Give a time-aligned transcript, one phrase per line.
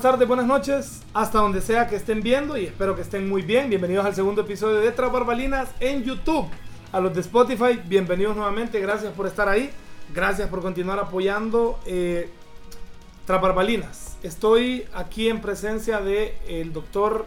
[0.00, 3.42] buenas tardes, buenas noches, hasta donde sea que estén viendo y espero que estén muy
[3.42, 3.68] bien.
[3.68, 6.46] Bienvenidos al segundo episodio de Tras Barbalinas en YouTube.
[6.90, 9.70] A los de Spotify, bienvenidos nuevamente, gracias por estar ahí,
[10.14, 12.30] gracias por continuar apoyando eh,
[13.26, 14.16] Tras Barbalinas.
[14.22, 17.26] Estoy aquí en presencia del el doctor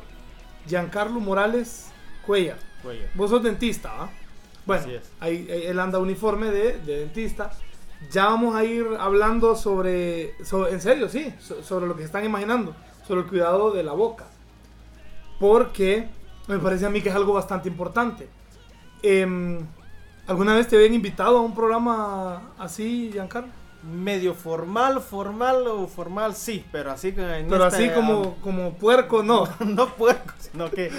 [0.68, 1.92] Giancarlo Morales
[2.26, 2.58] Cuellar.
[2.82, 3.08] Cuellar.
[3.14, 4.10] Vos sos dentista, ¿ah?
[4.66, 5.12] Bueno, es.
[5.20, 7.52] ahí, ahí él anda uniforme de, de dentista.
[8.12, 12.24] Ya vamos a ir hablando sobre, sobre- en serio, sí, so- sobre lo que están
[12.26, 12.76] imaginando,
[13.08, 14.26] sobre el cuidado de la boca.
[15.40, 16.08] Porque
[16.48, 18.28] me parece a mí que es algo bastante importante.
[19.02, 19.60] Em,
[20.26, 23.50] ¿Alguna vez te habían invitado a un programa así, Giancarlo?
[23.84, 29.22] Medio formal, formal o formal sí, pero así que Pero esta- así como, como puerco,
[29.24, 29.46] no.
[29.66, 30.90] no puerco, sino que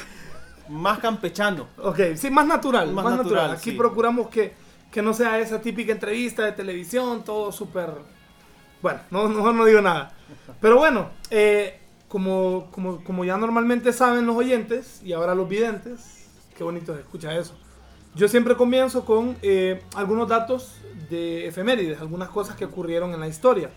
[0.69, 1.67] más campechano.
[1.79, 2.93] Ok, sí, más natural.
[2.93, 3.35] Más, Más natural.
[3.35, 3.77] natural, Aquí sí.
[3.79, 4.53] procuramos que,
[4.95, 7.91] que no sea esa típica entrevista de televisión, todo súper...
[8.81, 10.15] Bueno, no, mejor no digo nada.
[10.61, 16.29] Pero bueno, eh, como, como, como ya normalmente saben los oyentes y ahora los videntes,
[16.57, 17.57] qué bonito se escucha eso.
[18.15, 20.77] Yo siempre comienzo con eh, algunos datos
[21.11, 23.71] de efemérides, algunas cosas que ocurrieron en la historia.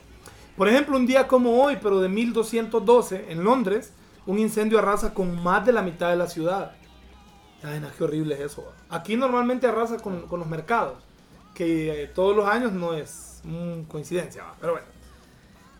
[0.56, 3.92] Por ejemplo, un día como hoy, pero de 1212, en Londres,
[4.28, 6.74] un incendio arrasa con más de la mitad de la ciudad.
[7.64, 8.72] Ay, no, qué horrible es eso.
[8.88, 11.07] Aquí normalmente arrasa con, con los mercados,
[11.58, 14.88] que eh, todos los años no es mm, coincidencia, va, pero bueno.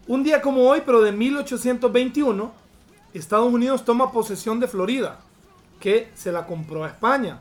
[0.08, 2.52] Un día como hoy, pero de 1821,
[3.14, 5.20] Estados Unidos toma posesión de Florida,
[5.80, 7.40] que se la compró a España.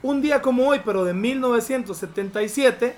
[0.00, 2.94] Un día como hoy, pero de 1977,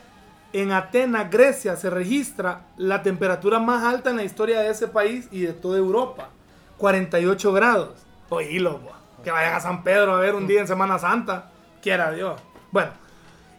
[0.53, 5.29] en Atenas, Grecia, se registra la temperatura más alta en la historia de ese país
[5.33, 6.29] y de toda Europa.
[6.77, 7.91] 48 grados.
[8.29, 8.93] Oílo, bo.
[9.25, 11.51] que vayan a San Pedro a ver un día en Semana Santa.
[11.81, 12.39] Quiera Dios.
[12.71, 12.91] Bueno,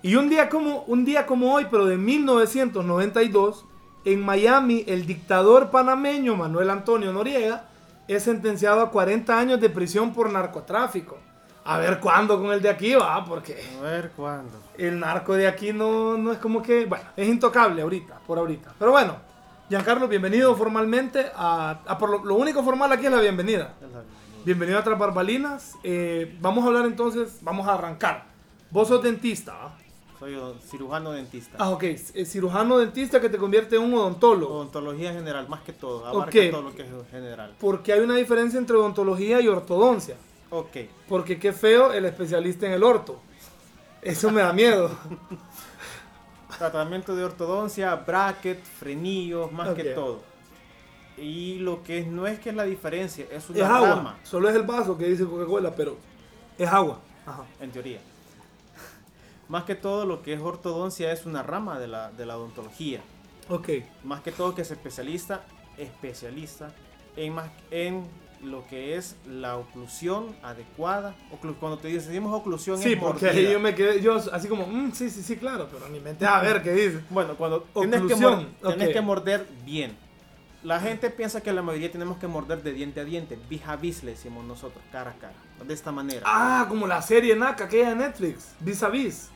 [0.03, 3.65] y un día como, un día como hoy, pero de 1992,
[4.05, 7.65] en Miami, el dictador panameño Manuel Antonio Noriega
[8.07, 11.17] es sentenciado a 40 años de prisión por narcotráfico.
[11.65, 14.51] A ver cuándo con el de aquí va, porque A ver cuándo.
[14.77, 18.73] el narco de aquí no, no es como que, bueno, es intocable ahorita, por ahorita.
[18.77, 19.15] Pero bueno,
[19.69, 23.73] Giancarlo, bienvenido formalmente a, a por lo, lo único formal aquí es la bienvenida.
[24.43, 25.75] Bienvenido a Tras Barbalinas.
[25.83, 28.25] Eh, vamos a hablar entonces, vamos a arrancar.
[28.69, 29.77] Vos sos dentista, ¿ah?
[30.23, 30.37] Soy
[30.69, 31.57] cirujano dentista.
[31.59, 34.55] Ah, ok, eh, cirujano dentista que te convierte en un odontólogo.
[34.55, 36.05] Odontología general, más que todo.
[36.05, 36.49] Abarca Ok.
[36.49, 37.53] todo lo que es general.
[37.59, 40.15] Porque hay una diferencia entre odontología y ortodoncia.
[40.49, 40.77] Ok.
[41.09, 43.19] Porque qué feo el especialista en el orto.
[44.01, 44.91] Eso me da miedo.
[46.57, 50.21] Tratamiento de ortodoncia, bracket, frenillos, más que todo.
[51.17, 53.89] Y lo que no es que es la diferencia, es una Es agua.
[53.89, 55.97] rama, Solo es el vaso que dice Coca-Cola, pero
[56.57, 56.99] es agua.
[57.25, 57.43] Ajá.
[57.59, 57.99] en teoría.
[59.49, 63.01] Más que todo lo que es ortodoncia es una rama de la, de la odontología.
[63.49, 63.69] Ok.
[64.03, 65.43] Más que todo que es especialista,
[65.77, 66.71] especialista
[67.15, 68.03] en, más, en
[68.43, 71.15] lo que es la oclusión adecuada.
[71.31, 73.51] Oclu- cuando te decimos oclusión Sí, es porque mordida.
[73.51, 76.41] yo me quedé, yo así como, "Mm, sí, sí, sí, claro, pero ni mente a
[76.41, 77.01] ver qué dice.
[77.09, 79.95] Bueno, cuando tienes, que, Oclusión, tienes que morder bien.
[80.63, 83.37] La gente piensa que la mayoría tenemos que morder de diente a diente.
[83.49, 85.33] Vis a vis le decimos nosotros, cara a cara.
[85.65, 86.21] De esta manera.
[86.25, 89.29] Ah, como la serie Naka, aquella de Netflix, vis a vis.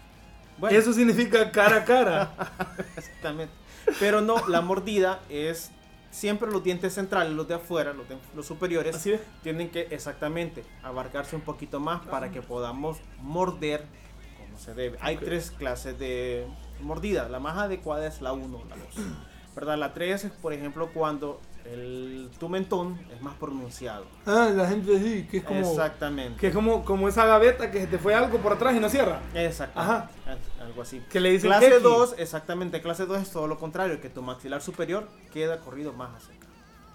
[0.57, 2.31] Bueno, Eso significa cara a cara.
[2.97, 3.53] exactamente.
[3.99, 5.71] Pero no, la mordida es
[6.11, 9.21] siempre los dientes centrales, los de afuera, los, de- los superiores, Así es.
[9.44, 13.85] tienen que exactamente abarcarse un poquito más para que podamos morder
[14.38, 14.97] como se debe.
[15.01, 16.47] Hay tres clases de
[16.81, 17.29] mordida.
[17.29, 18.85] La más adecuada es la 1, la 2.
[19.57, 19.75] ¿Verdad?
[19.79, 24.06] La 3 es, por ejemplo, cuando el, tu mentón es más pronunciado.
[24.28, 26.40] Ah, la gente sí, que es como, Exactamente.
[26.40, 28.88] que es como, como esa gaveta que se te fue algo por atrás y no
[28.88, 29.19] cierra.
[29.34, 29.79] Exacto.
[29.79, 30.12] Ajá.
[30.62, 31.01] Algo así.
[31.09, 31.81] Que le dicen Clase keki.
[31.81, 32.81] 2, exactamente.
[32.83, 36.45] Clase 2 es todo lo contrario, que tu maxilar superior queda corrido más hacia acá.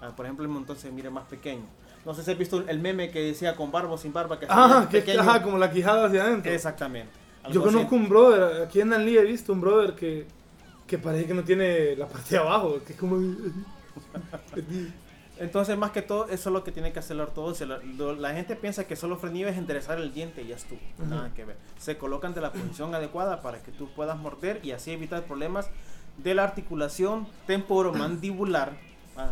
[0.01, 1.65] Ah, por ejemplo, el montón se mira más pequeño.
[2.05, 4.39] No sé si has visto el meme que decía con barba o sin barba.
[4.39, 5.19] Que Ajá, que pequeño.
[5.19, 6.49] ajá, como la quijada hacia adentro.
[6.49, 7.11] Exactamente.
[7.43, 7.73] Yo Algo así.
[7.75, 10.25] conozco un brother, aquí en Nanli he visto un brother que,
[10.87, 13.17] que parece que no tiene la parte de abajo, que es como...
[15.39, 17.65] Entonces, más que todo, eso es lo que tiene que hacer la ortodoncia.
[17.65, 20.79] La, la gente piensa que solo frenillo es enderezar el diente y ya estuvo.
[21.09, 21.57] Nada que ver.
[21.79, 25.69] Se colocan de la posición adecuada para que tú puedas morder y así evitar problemas
[26.17, 28.73] de la articulación temporomandibular.
[29.17, 29.31] Ah,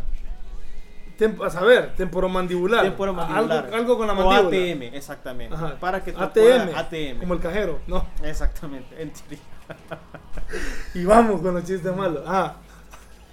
[1.44, 2.82] a saber, temporomandibular.
[2.82, 3.64] temporomandibular.
[3.66, 4.72] Algo, algo con la O mandíbula.
[4.72, 5.54] ATM, exactamente.
[5.54, 5.76] Ajá.
[5.78, 7.18] Para que tú ATM, puedas- ATM.
[7.20, 8.04] Como el cajero, no.
[8.24, 9.00] Exactamente.
[9.00, 9.38] en teoría.
[10.94, 12.22] Y vamos con los chistes malos.
[12.26, 12.56] Ah.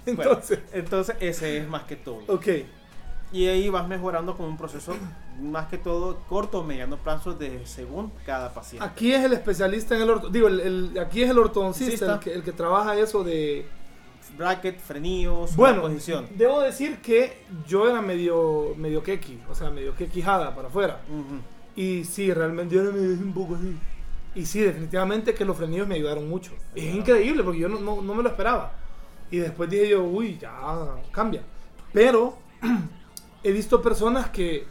[0.06, 2.22] Bueno, Entonces, entonces, ese es más que todo.
[2.28, 2.46] ok.
[3.32, 4.92] Y ahí vas mejorando con un proceso
[5.40, 8.84] más que todo corto o mediano plazo de según cada paciente.
[8.84, 10.28] Aquí es el especialista en el orto.
[10.30, 13.66] Digo, el, el- aquí es el ortodoncista, el que, el que trabaja eso de.
[14.36, 16.26] bracket, frenillos, Bueno, posición.
[16.34, 21.00] debo decir que yo era medio, medio quequi, o sea, medio quequijada para afuera.
[21.08, 21.36] Ujú.
[21.76, 23.76] Y sí, realmente yo era medio un poco así.
[24.34, 26.52] Y sí, definitivamente que los frenillos me ayudaron mucho.
[26.74, 28.72] Es increíble porque yo no, no- no me lo esperaba.
[29.30, 30.52] Y después dije yo, uy, ya
[31.12, 31.42] cambia.
[31.92, 32.36] Pero
[33.42, 34.66] he visto personas que,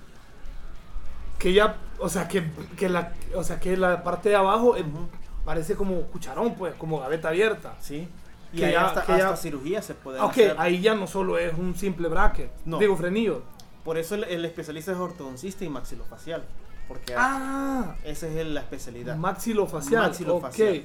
[1.37, 2.43] que ya, o sea, que,
[2.77, 5.07] que la, o sea, que la parte de abajo eh, Ujú.
[5.45, 7.75] parece como cucharón, pues, como gaveta abierta.
[7.79, 8.07] Sí.
[8.51, 10.55] Y Que ahí ya- hasta, que ya- hasta cirugía se puede Ah, Ok, hacer.
[10.57, 12.79] ahí ya no solo es un simple bracket, No.
[12.79, 13.43] digo frenillo.
[13.83, 16.43] Por eso el, el especialista es ortodoncista y maxilofacial.
[16.89, 19.15] Porque Ah, esa es la especialidad.
[19.15, 20.07] maxilofacial.
[20.07, 20.77] Maxilofacial.
[20.79, 20.83] Ok.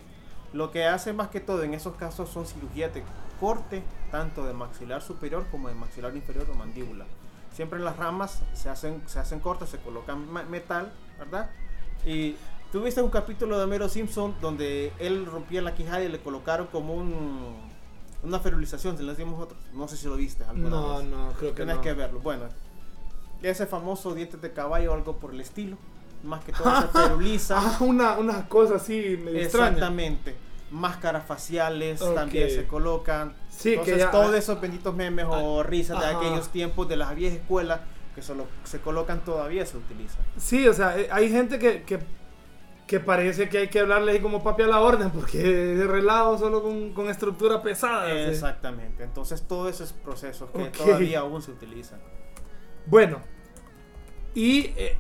[0.53, 3.03] Lo que hace más que todo en esos casos son cirugías de
[3.41, 7.07] corte, tanto de maxilar superior como de maxilar inferior o mandíbula.
[7.53, 11.51] Siempre en las ramas se hacen, se hacen cortes, se colocan metal, ¿verdad?
[12.07, 12.37] Y
[12.71, 16.95] tuviste un capítulo de Homero Simpson donde él rompía la quijada y le colocaron como
[16.95, 17.57] un,
[18.23, 19.59] una ferulización, se le decimos nosotros.
[19.73, 21.07] No sé si lo viste alguna No, vez.
[21.07, 21.81] no, creo que Tienes no.
[21.83, 22.21] que verlo.
[22.21, 22.45] Bueno,
[23.43, 25.77] ese famoso diente de caballo o algo por el estilo.
[26.25, 27.57] Más que todo se feruliza.
[27.61, 29.69] Ah, una, una cosa así medio extraña.
[29.69, 30.35] Exactamente.
[30.71, 33.35] Máscaras faciales también se colocan.
[33.49, 36.19] Sí, que Entonces, ya- todos esos benditos memes o risas de ajá.
[36.19, 37.81] aquellos tiempos de las viejas escuelas
[38.15, 40.21] que solo se colocan todavía se utilizan.
[40.37, 41.99] Sí, o sea, eh, hay gente que, que,
[42.87, 46.39] que parece que hay que hablarle ahí como papi a la orden, porque es relajo
[46.39, 48.07] solo con, con estructura pesada.
[48.07, 48.31] ¿sí?
[48.31, 49.05] Exactamente.
[49.05, 52.01] Entonces, todos esos procesos que todavía aún se utilizan.
[52.87, 53.21] Bueno,
[54.35, 54.73] y.
[54.77, 54.97] eh,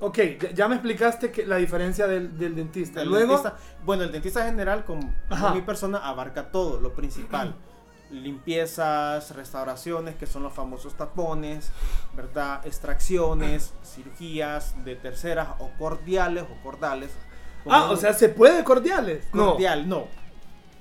[0.00, 0.18] ok,
[0.54, 3.02] ya, me explicaste que la diferencia del, del dentista.
[3.02, 3.34] El Luego.
[3.36, 4.84] dentista- bueno, el dentista general,
[5.30, 5.54] Ajá.
[5.54, 7.54] mi persona, abarca todo, lo principal.
[8.10, 11.70] Limpiezas, restauraciones, que son los famosos tapones,
[12.14, 12.64] ¿verdad?
[12.66, 17.10] Extracciones, cirugías de terceras o cordiales o cordales.
[17.68, 19.26] Ah, o sea, ¿se puede cordiales?
[19.30, 20.06] cordial, no.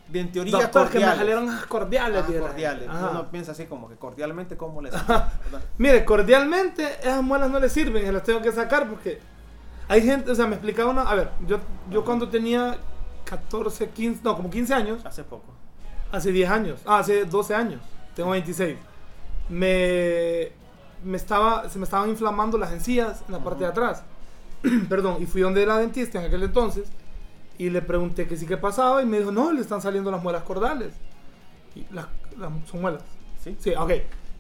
[0.08, 1.18] De en teoría Doctor, que me cordiales.
[1.18, 2.24] salieron cordiales.
[2.28, 2.90] Ah, cordiales.
[2.90, 3.10] Ajá.
[3.12, 4.94] Uno piensa así como que cordialmente, ¿cómo les.
[5.80, 9.20] Mire, cordialmente esas muelas no le sirven, se las tengo que sacar porque
[9.88, 11.58] hay gente, o sea, me explicaba una, a ver, yo,
[11.90, 12.06] yo Ajá.
[12.06, 12.78] cuando tenía
[13.26, 15.46] 14, 15, no, como 15 años, Hace poco.
[16.12, 17.82] hace 10 años, ah, hace 12 años,
[18.16, 18.78] tengo 26,
[19.50, 20.52] me,
[21.04, 24.04] me estaba, se me estaban inflamando las encías en la parte de atrás,
[24.90, 26.88] perdón, y fui donde la dentista en aquel entonces
[27.58, 30.22] y le pregunté que sí que pasaba y me dijo, no, le están saliendo las
[30.22, 30.94] muelas cordales,
[31.76, 32.08] y las,
[32.38, 33.04] las- son muelas.
[33.44, 33.56] ¿Sí?
[33.60, 33.92] Sí, ok.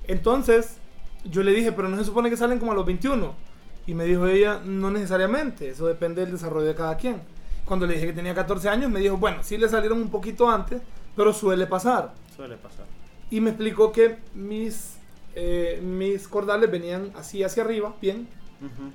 [0.08, 0.78] Entonces,
[1.24, 3.34] yo le dije, pero no se supone que salen como a los 21.
[3.88, 7.22] Y me dijo ella, no necesariamente, eso depende del desarrollo de cada quien.
[7.66, 10.50] Cuando le dije que tenía 14 años, me dijo, bueno, sí le salieron un poquito
[10.50, 10.82] antes,
[11.16, 12.14] pero suele pasar.
[12.36, 12.86] Suele pasar.
[13.30, 14.98] Y me explicó que mis,
[15.36, 18.28] eh, mis cordales venían así hacia arriba, bien,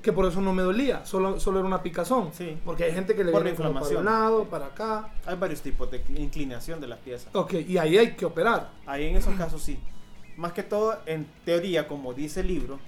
[0.02, 2.30] Que por eso no me dolía, solo, solo era una picazón.
[2.32, 2.58] Sí.
[2.64, 4.04] Porque hay gente que le Por viene como para un inflamación.
[4.04, 5.12] lado, para acá.
[5.26, 7.28] Hay varios tipos de inclinación de las piezas.
[7.34, 8.70] Ok, y ahí hay que operar.
[8.86, 9.78] Ahí en esos casos sí.
[10.36, 12.78] Más que todo, en teoría, como dice el libro,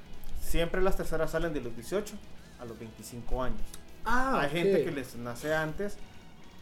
[0.40, 2.14] siempre las terceras salen de los 18
[2.60, 3.60] a los 25 años.
[4.04, 4.52] Ah, Hay ok.
[4.52, 5.96] gente que les nace antes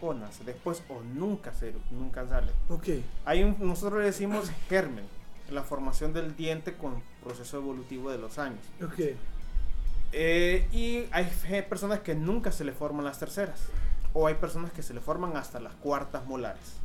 [0.01, 2.51] o nace después o nunca, se, nunca sale.
[2.69, 2.89] Ok.
[3.25, 5.05] Hay un, nosotros le decimos germen,
[5.51, 8.61] la formación del diente con proceso evolutivo de los años.
[8.83, 9.15] Ok.
[10.13, 11.27] Eh, y hay
[11.69, 13.61] personas que nunca se le forman las terceras.
[14.13, 16.81] O hay personas que se le forman hasta las cuartas molares.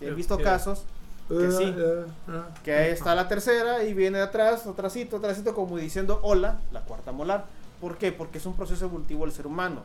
[0.00, 0.84] He visto casos
[1.28, 1.74] que sí.
[1.78, 2.48] Ah, ah.
[2.62, 6.82] que ahí está la tercera y viene de atrás, atrásito, atrásito, como diciendo hola, la
[6.82, 7.46] cuarta molar.
[7.80, 8.12] ¿Por qué?
[8.12, 9.82] Porque es un proceso evolutivo del ser humano.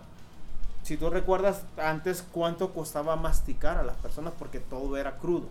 [0.83, 5.47] Si tú recuerdas antes cuánto costaba masticar a las personas porque todo era crudo.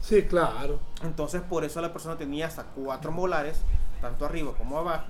[0.00, 0.78] Sí, claro.
[1.02, 3.58] Entonces por eso la persona tenía hasta cuatro molares,
[4.00, 5.06] tanto arriba como abajo.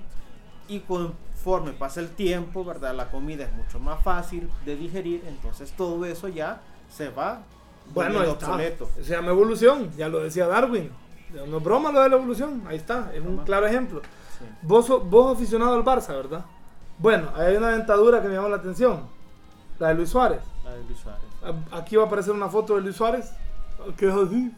[0.67, 2.95] Y conforme pasa el tiempo, ¿verdad?
[2.95, 7.43] La comida es mucho más fácil de digerir, entonces todo eso ya se va
[7.93, 8.89] Bueno, obsoleto.
[8.95, 10.89] Se llama evolución, ya lo decía Darwin.
[11.47, 14.01] No es broma lo de la evolución, ahí está, es un claro ejemplo.
[14.39, 14.45] Sí.
[14.63, 16.45] Vos, vos aficionado al Barça, ¿verdad?
[16.97, 19.01] Bueno, hay una dentadura que me llama la atención,
[19.79, 20.41] la de Luis Suárez.
[20.63, 21.21] La de Luis Suárez.
[21.71, 23.31] A- Aquí va a aparecer una foto de Luis Suárez,
[23.97, 24.51] que es así.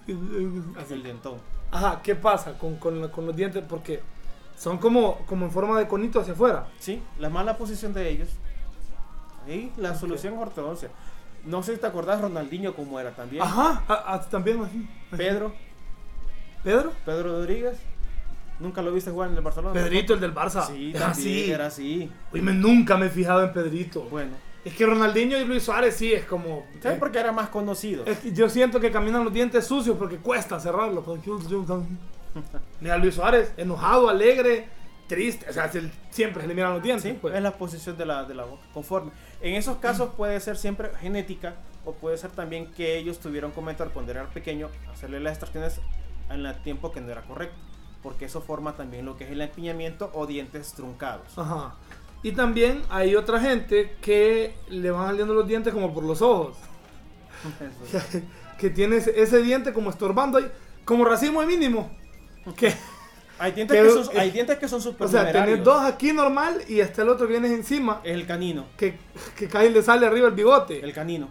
[0.80, 1.36] Es el dentón.
[1.72, 3.64] Ajá, ¿qué pasa con, con- con los dientes?
[3.68, 4.02] Porque
[4.58, 6.68] son como, como en forma de conito hacia afuera.
[6.80, 8.30] Sí, la mala posición de ellos.
[9.48, 10.90] Y la solución es ortodoncia.
[11.46, 13.42] No sé si te acordás Ronaldinho como era también.
[13.44, 14.86] Ajá, a- a- también así.
[15.16, 15.54] Pedro,
[16.64, 16.92] ¿Pedro?
[17.06, 17.78] Pedro Rodríguez.
[18.60, 19.74] ¿Nunca lo viste jugar en el Barcelona?
[19.74, 20.66] Pedrito, el del Barça.
[20.68, 21.52] Sí, era así.
[21.52, 22.12] era así.
[22.34, 24.02] Oye, me- nunca me he fijado en Pedrito.
[24.10, 24.32] Bueno,
[24.66, 26.66] Es que Ronaldinho y Luis Suárez sí es como.
[26.82, 28.04] ¿sabes por qué era más conocido?
[28.06, 31.06] Es que yo siento que caminan los dientes sucios porque cuesta cerrarlos.
[32.82, 34.68] Mira Luis Suárez, enojado, alegre,
[35.08, 35.50] triste.
[35.50, 37.04] O sea, se- siempre se le miran los dientes.
[37.04, 37.36] Sí, pues.
[37.36, 39.12] es la posición de la, de la boca, conforme.
[39.42, 41.56] En esos casos puede ser siempre genética
[41.86, 45.80] o puede ser también que ellos tuvieron que cometer cuando era pequeño, hacerle las extracciones
[46.30, 47.56] en el tiempo que no era correcto.
[48.04, 51.38] Porque eso forma también lo que es el empiñamiento o dientes truncados.
[51.38, 51.76] Ajá.
[52.24, 56.58] Y también hay otra gente que le van saliendo los dientes como por los ojos.
[57.88, 58.22] Eso.
[58.58, 60.52] que tiene ese, ese diente como estorbando ahí.
[60.86, 61.96] Como racimo de mínimo.
[62.56, 62.74] Que,
[63.40, 66.60] Hay dientes Que- son, hay dientes que son super o sea, tenés dos aquí normal
[66.68, 68.02] y hasta el otro vienes encima.
[68.04, 68.66] Es el canino.
[68.76, 68.98] Que,
[69.36, 70.84] que casi le sale arriba el bigote.
[70.84, 71.30] El canino.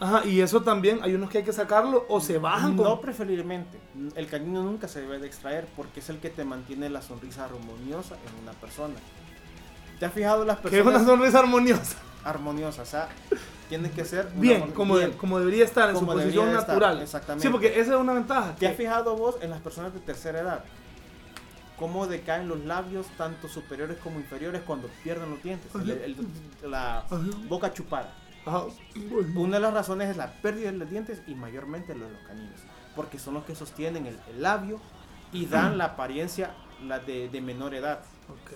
[0.00, 2.84] Ajá, y eso también, hay unos que hay que sacarlo o se bajan con...
[2.84, 3.78] No preferiblemente.
[4.14, 7.44] El canino nunca se debe de extraer porque es el que te mantiene la sonrisa
[7.44, 8.94] armoniosa en una persona.
[9.98, 11.96] ¿Te has fijado las que es una personas sonrisa armoniosa.
[12.24, 12.86] armoniosas?
[12.88, 13.08] O sea,
[13.68, 15.10] tiene que ser Bien, como, bien.
[15.12, 17.02] de- como debería estar en Como su posición debería estar, natural.
[17.02, 17.46] exactamente.
[17.46, 18.54] Sí, porque esa es una ventaja.
[18.56, 20.64] ¿Te has que- fijado vos en las personas de tercera edad?
[21.78, 25.70] Cómo decaen los labios, tanto superiores como inferiores, cuando pierden los dientes.
[25.74, 27.18] El- el- la Ajá.
[27.48, 28.12] boca chupada.
[29.34, 32.60] Una de las razones es la pérdida de los dientes y mayormente los, los caninos.
[32.94, 34.80] Porque son los que sostienen el, el labio
[35.32, 36.52] y dan la apariencia
[36.86, 38.00] la de, de menor edad.
[38.28, 38.52] Ok.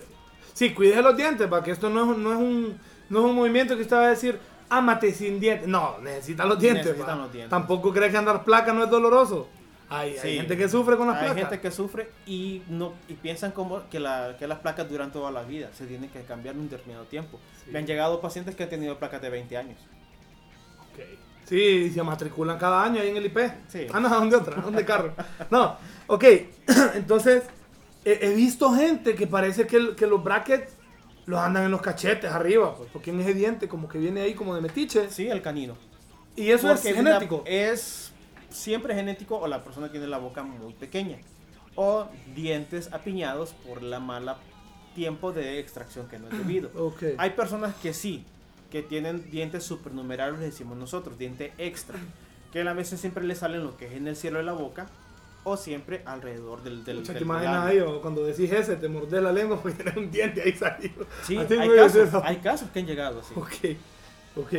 [0.53, 2.77] Sí, cuide los dientes, para que esto no es, no es un
[3.09, 4.39] no es un movimiento que usted va a decir,
[4.71, 5.67] ámate sin dientes.
[5.67, 6.85] No, necesitan los dientes.
[6.85, 7.49] Necesitan los dientes.
[7.49, 9.47] Tampoco cree que andar placa no es doloroso.
[9.89, 11.41] Hay, hay gente que sufre con las Hay placas.
[11.41, 15.29] gente que sufre y no y piensan como que, la, que las placas duran toda
[15.29, 15.69] la vida.
[15.73, 17.39] Se tienen que cambiar en un determinado tiempo.
[17.65, 17.71] Sí.
[17.71, 19.77] Me han llegado pacientes que han tenido placas de 20 años.
[20.93, 21.01] Ok.
[21.43, 23.37] Sí, se matriculan cada año ahí en el IP.
[23.67, 23.87] Sí.
[23.91, 24.61] Ah, no, ¿dónde otra?
[24.61, 25.13] ¿Dónde carro?
[25.49, 25.75] No,
[26.07, 26.23] ok.
[26.95, 27.43] Entonces,
[28.05, 30.73] he, he visto gente que parece que los brackets
[31.31, 34.33] los andan en los cachetes arriba, pues, porque en ese diente como que viene ahí
[34.33, 35.09] como de metiche.
[35.09, 35.75] Sí, el canino.
[36.35, 37.43] Y eso Porque es genético.
[37.45, 38.11] es
[38.49, 41.19] siempre genético o la persona tiene la boca muy pequeña.
[41.75, 44.39] O dientes apiñados por la mala
[44.93, 46.69] tiempo de extracción que no es debido.
[46.75, 47.03] Ok.
[47.17, 48.25] Hay personas que sí,
[48.69, 51.97] que tienen dientes supernumerables, le decimos nosotros, diente extra.
[52.51, 54.87] Que a veces siempre le salen lo que es en el cielo de la boca
[55.43, 57.83] o siempre alrededor del, del, Pucha, del te imaginas labio.
[57.85, 61.05] ahí, o cuando decís ese, te mordés la lengua porque tienes un diente ahí salido.
[61.23, 62.21] Sí, Así hay casos, eso.
[62.23, 63.33] hay casos que han llegado así.
[63.35, 63.77] Ok,
[64.45, 64.53] ok.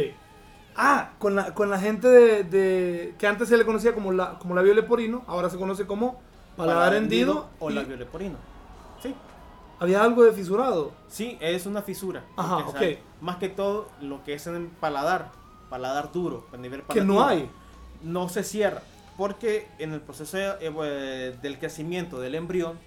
[0.74, 4.38] Ah, con la, con la gente de, de- que antes se le conocía como, la,
[4.38, 6.20] como labio leporino, ahora se conoce como
[6.56, 7.48] paladar hendido.
[7.60, 8.36] o y labio leporino.
[9.02, 9.14] Sí,
[9.80, 10.92] Había algo de fisurado.
[11.08, 12.24] sí, es una fisura.
[12.36, 12.80] Ajá, ok.
[13.20, 15.30] Más que todo lo que es en el paladar,
[15.68, 17.50] paladar duro, a nivel Que no hay.
[18.02, 18.82] No se cierra,
[19.16, 22.78] porque en el proceso de- eh, del crecimiento del embrión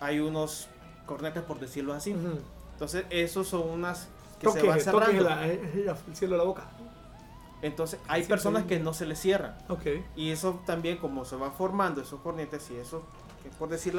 [0.00, 0.68] hay unos
[1.06, 2.14] cornetas, por decirlo así.
[2.72, 5.24] Entonces, esos son unas que Toque, se van toque cerrando.
[5.24, 6.64] la- eh, eh, el cielo de la boca.
[7.60, 8.68] Entonces, hay Sí, personas sí.
[8.68, 9.56] que no se les cierran.
[9.68, 9.86] Ok.
[10.14, 13.02] Y eso también, como se van formando esos cornetes y eso,
[13.58, 13.94] por decir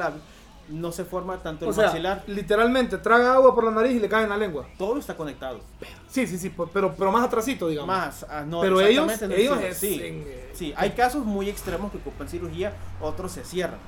[0.70, 2.22] no se forma tanto el O sea, maxilar.
[2.26, 4.66] literalmente traga agua por la nariz y le cae en la lengua.
[4.78, 5.60] Todo está conectado.
[6.08, 7.88] Sí, sí, sí, pero, pero más atrasito, digamos.
[7.88, 11.48] Más, ah, no, pero ellos, no ellos es sí, en, eh, sí, hay casos muy
[11.48, 13.78] extremos que ocupan cirugía, otros se cierran.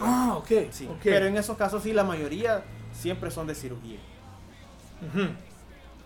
[0.00, 0.48] Ah, ok.
[0.70, 0.98] Sí, ok.
[1.02, 3.98] Pero en esos casos sí, la mayoría siempre son de cirugía.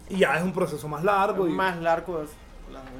[0.08, 1.46] Y ya es un proceso más largo.
[1.48, 2.30] y- Más largo es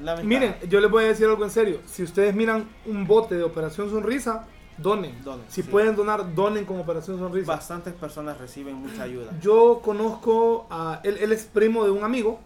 [0.02, 0.22] la, la.
[0.22, 1.80] Miren, yo les voy a decir algo en serio.
[1.86, 4.46] Si ustedes miran un bote de Operación Sonrisa,
[4.78, 5.22] donen.
[5.24, 5.68] Donen, si sí.
[5.70, 7.52] pueden donar, donen con Operación Sonrisa.
[7.52, 9.30] bastantes personas reciben mucha ayuda.
[9.40, 12.40] Yo conozco a él, él es primo de un amigo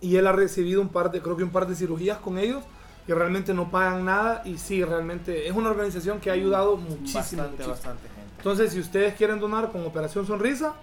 [0.00, 2.62] y él ha recibido un par de, creo que un par de cirugías con ellos
[3.06, 7.18] y realmente no pagan nada y sí, realmente es una organización que ha ayudado muchísimo.
[7.20, 7.68] bastante, muchísimo.
[7.70, 8.32] bastante gente.
[8.38, 10.74] Entonces, si ustedes quieren donar con Operación Sonrisa,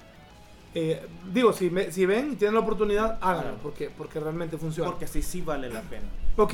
[0.75, 3.57] eh, digo, si, me- si ven y tienen la oportunidad, háganlo, Claro.
[3.63, 4.89] porque, porque realmente funciona.
[4.91, 6.05] Porque sí, sí vale la pena.
[6.37, 6.53] Ok,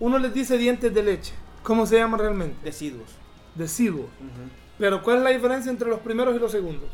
[0.00, 1.32] uno les dice dientes de leche.
[1.66, 2.56] ¿Cómo se llama realmente?
[2.62, 3.10] Deciduos.
[3.56, 4.06] Deciduos.
[4.20, 4.48] Ujú.
[4.78, 6.88] Pero ¿cuál es la diferencia entre los primeros y los segundos?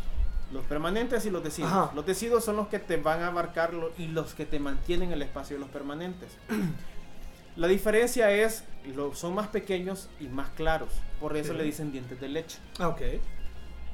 [0.51, 1.71] Los permanentes y los deciduos.
[1.73, 1.93] Ajá.
[1.95, 5.13] Los deciduos son los que te van a abarcar lo- y los que te mantienen
[5.13, 6.31] el espacio de los permanentes.
[7.57, 8.65] La diferencia es,
[8.97, 10.89] lo, son más pequeños y más claros.
[11.21, 11.59] Por eso Sí.
[11.59, 12.59] le dicen dientes de leche.
[12.79, 13.01] Ah, ok.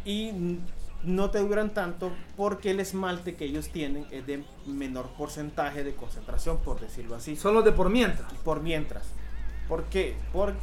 [0.04, 0.30] Y
[1.02, 5.94] no te duran tanto porque el esmalte que ellos tienen es de menor porcentaje de
[5.96, 7.34] concentración, por decirlo así.
[7.36, 8.32] Son los de por mientras.
[8.44, 9.08] por mientras.
[9.68, 10.16] ¿Por qué?
[10.32, 10.56] Porque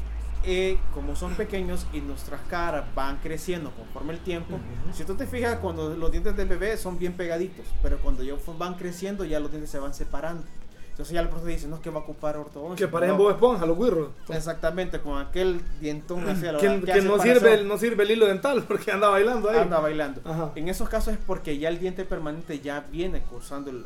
[0.48, 4.94] eh, como son pequeños y nuestras caras van creciendo conforme el tiempo, Ujú.
[4.94, 8.40] si tú te fijas, cuando los dientes del bebé son bien pegaditos, pero cuando ellos
[8.58, 10.44] van creciendo ya los dientes se van separando.
[10.92, 12.86] Entonces ya el profesor dice, no es que va a ocupar ortodoncia.
[12.86, 13.24] Que parecen No.
[13.24, 14.10] Bob Esponja, los guirros.
[14.30, 18.12] Exactamente, con aquel dientón así a la Que, que no, sirve, el- no sirve el
[18.12, 19.58] hilo dental porque anda bailando ahí.
[19.58, 20.22] anda bailando.
[20.24, 20.52] Ajá.
[20.56, 23.86] En esos casos es porque ya el diente permanente ya viene cursando el-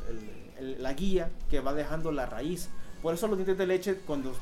[0.60, 2.70] el- la guía que va dejando la raíz.
[3.02, 4.36] Por eso los dientes de leche, cuando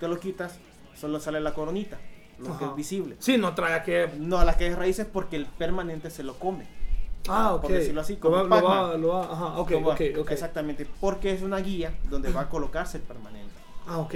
[0.00, 0.58] te los quitas,
[0.94, 1.98] solo sale la coronita.
[2.38, 2.66] lo que Ajá.
[2.70, 3.16] es visible.
[3.20, 4.10] Sí, no trae que.
[4.18, 6.66] No, las que es raíces porque el permanente se lo come.
[7.28, 7.62] Ah, ok.
[7.62, 10.30] Por decirlo así, Lo como va- lo va- lo va- Ajá, ok, Como- ok, ok.
[10.32, 13.54] Exactamente, porque es una guía donde va a colocarse el permanente.
[13.86, 14.14] Ah, ok.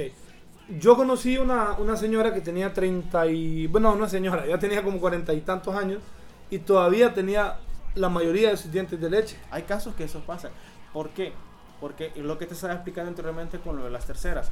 [0.80, 3.66] Yo conocí una, una señora que tenía 30 y...
[3.68, 6.02] Bueno, no señora, ya tenía como 40 y tantos años
[6.50, 7.56] y todavía tenía
[7.94, 9.38] la mayoría de sus dientes de leche.
[9.50, 10.50] Hay casos que eso pasa.
[10.92, 11.32] ¿Por qué?
[11.80, 14.50] Porque lo que te estaba explicando anteriormente con lo de las terceras.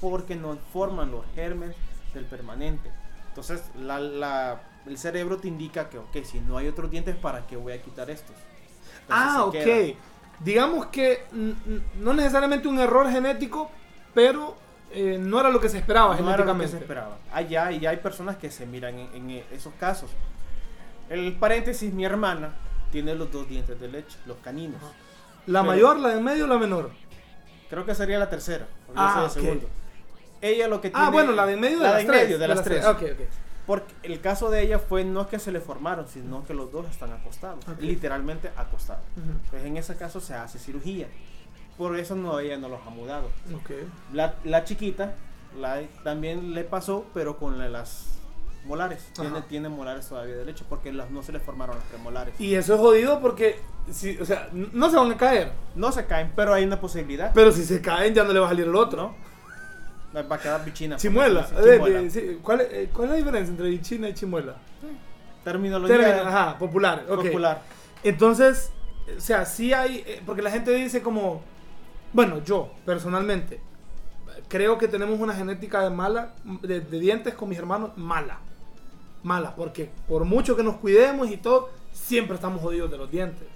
[0.00, 1.74] Porque no forman los germes
[2.14, 2.90] del permanente.
[3.28, 7.46] Entonces, la, la- el cerebro te indica que, ok, si no hay otros dientes, ¿para
[7.46, 8.34] qué voy a quitar estos?
[9.02, 9.52] Entonces ah, ok.
[9.52, 9.98] queda.
[10.40, 11.24] Digamos que
[11.96, 13.70] no necesariamente un error genético,
[14.14, 14.56] pero
[14.92, 16.70] eh, no era lo que se esperaba No era lo que genéticamente.
[16.76, 17.18] se esperaba.
[17.32, 20.10] Allá y hay personas que se miran en, en esos casos.
[21.08, 22.52] El paréntesis, mi hermana
[22.92, 24.76] tiene los dos dientes de leche, los caninos.
[24.82, 24.92] Ajá.
[25.46, 26.90] La Pero- mayor, la de medio o la menor.
[27.70, 28.66] Creo que sería la tercera.
[28.94, 29.54] Ah, yo soy el ok.
[29.54, 29.68] segundo.
[30.40, 31.06] Ella lo que tiene.
[31.06, 32.22] Ah, bueno, la de en medio de la las en tres.
[32.22, 32.84] medio de las tres.
[32.86, 33.20] Ok, ok.
[33.66, 36.70] Porque el caso de ella fue no es que se le formaron, sino que los
[36.70, 37.66] dos están acostados.
[37.66, 37.80] Ok.
[37.80, 39.02] Literalmente acostados.
[39.16, 39.38] Ujú.
[39.50, 41.08] Pues en ese caso se hace cirugía.
[41.76, 43.28] Por eso no ella no los ha mudado.
[43.54, 43.70] Ok.
[44.12, 45.14] La, la chiquita
[45.60, 48.18] la, también le pasó, pero con la- las
[48.66, 49.04] molares.
[49.14, 52.34] Tiene, tiene molares todavía de leche porque las, no se le formaron las premolares.
[52.40, 53.58] Y eso es jodido porque,
[53.90, 55.52] si, o sea, no se van a caer.
[55.74, 57.32] No se caen, pero hay una posibilidad.
[57.34, 59.02] Pero si se caen, ya no le va a salir el otro.
[59.02, 59.14] ¿no?
[60.22, 60.96] Va a quedar bichina.
[60.96, 61.40] por Chimuela.
[61.58, 62.10] Eh, chimuela.
[62.10, 64.56] sí, ¿Cuál, es, eh, ¿Cuál es la diferencia entre china y chimuela?
[65.44, 67.04] Terminología ajá, popular.
[67.04, 67.62] popular.
[68.02, 68.72] Entonces,
[69.16, 71.42] o sea, sí hay, eh, porque la gente dice como,
[72.12, 73.60] bueno, yo personalmente
[74.48, 78.38] creo que tenemos una genética de mala, de, de dientes con mis hermanos, mala.
[79.22, 83.46] Mala, porque por mucho que nos cuidemos y todo, siempre estamos jodidos de los dientes.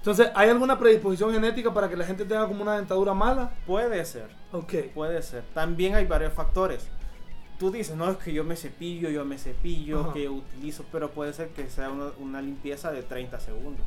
[0.00, 3.50] Entonces, ¿hay alguna predisposición genética para que la gente tenga como una dentadura mala?
[3.66, 4.72] Puede ser, Ok.
[4.94, 5.44] puede ser.
[5.52, 6.88] También hay varios factores.
[7.58, 10.12] Tú dices, no, es que yo me cepillo, yo me cepillo, Ajá.
[10.14, 13.84] que yo utilizo, pero puede ser que sea una, una limpieza de 30 segundos.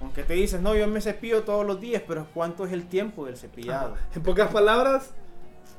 [0.00, 3.26] Aunque te dices, no, yo me cepillo todos los días, pero ¿cuánto es el tiempo
[3.26, 3.94] del cepillado?
[3.94, 4.02] Ajá.
[4.16, 5.12] En pocas palabras,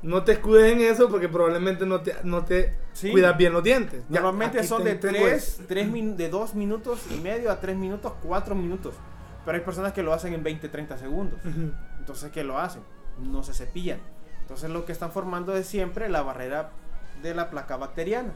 [0.02, 3.12] no te escudes en eso porque probablemente no te, no te Sí.
[3.12, 4.04] cuidas bien los dientes.
[4.10, 8.54] Normalmente son de tengo 3, el- de 2 minutos y medio a 3 minutos, 4
[8.56, 8.94] minutos.
[9.46, 11.40] Pero hay personas que lo hacen en 20, 30 segundos.
[11.46, 11.72] Ujú.
[12.00, 12.82] Entonces, ¿qué lo hacen?
[13.20, 14.00] No se cepillan.
[14.42, 16.72] Entonces, lo que están formando es siempre la barrera
[17.22, 18.32] de la placa bacteriana.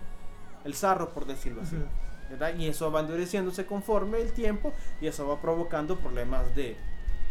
[0.66, 1.76] El sarro, por decirlo así.
[1.76, 1.86] Ujú.
[2.30, 2.56] ¿verdad?
[2.58, 6.76] Y eso va endureciéndose conforme el tiempo y eso va provocando problemas de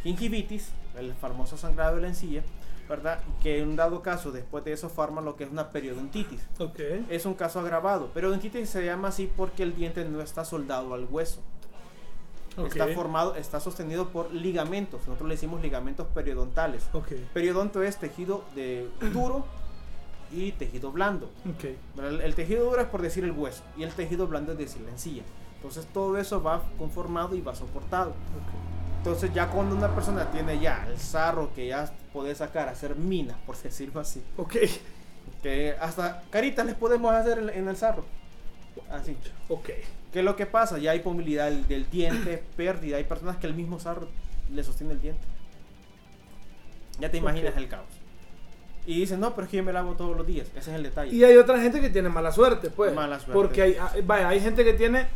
[0.03, 2.43] gingivitis, el famoso sangrado de la encía,
[2.89, 3.21] ¿verdad?
[3.43, 6.41] Que en un dado caso, después de eso, forma lo que es una periodontitis.
[6.59, 6.79] Ok.
[7.11, 8.09] Es un caso agravado.
[8.09, 11.41] Periodontitis se llama así porque el diente no está soldado al hueso.
[12.57, 15.01] ok, Está formado, está sostenido por ligamentos.
[15.07, 16.89] Nosotros le decimos ligamentos periodontales.
[16.93, 17.13] Ok.
[17.35, 19.45] Periodonto es tejido de duro
[20.33, 21.31] y tejido blando.
[21.99, 24.83] El, el tejido duro es por decir el hueso y el tejido blando es decir
[24.83, 25.23] la encía.
[25.57, 28.13] Entonces todo eso va conformado y va soportado.
[29.07, 33.37] Entonces ya cuando una persona tiene ya el sarro que ya puede sacar, hacer minas,
[33.47, 34.57] por decirlo así, Ok.
[35.45, 38.05] que hasta caritas les podemos hacer en, en el sarro.
[38.91, 39.17] Así.
[39.49, 39.71] Ok.
[40.13, 40.79] ¿Qué es lo que pasa?
[40.79, 42.97] Ya hay movilidad del, del diente, pérdida.
[42.97, 44.09] Hay personas que el mismo sarro
[44.53, 45.23] le sostiene el diente.
[46.99, 47.87] Ya te imaginas el caos.
[48.87, 50.49] Y dicen, no, pero es que yo me lavo todos los días.
[50.57, 51.15] Ese es el detalle.
[51.15, 52.93] Y hay otra gente que tiene mala suerte, pues.
[52.95, 53.33] Mala suerte.
[53.35, 55.07] Porque hay, hay- vaya, hay gente que tiene.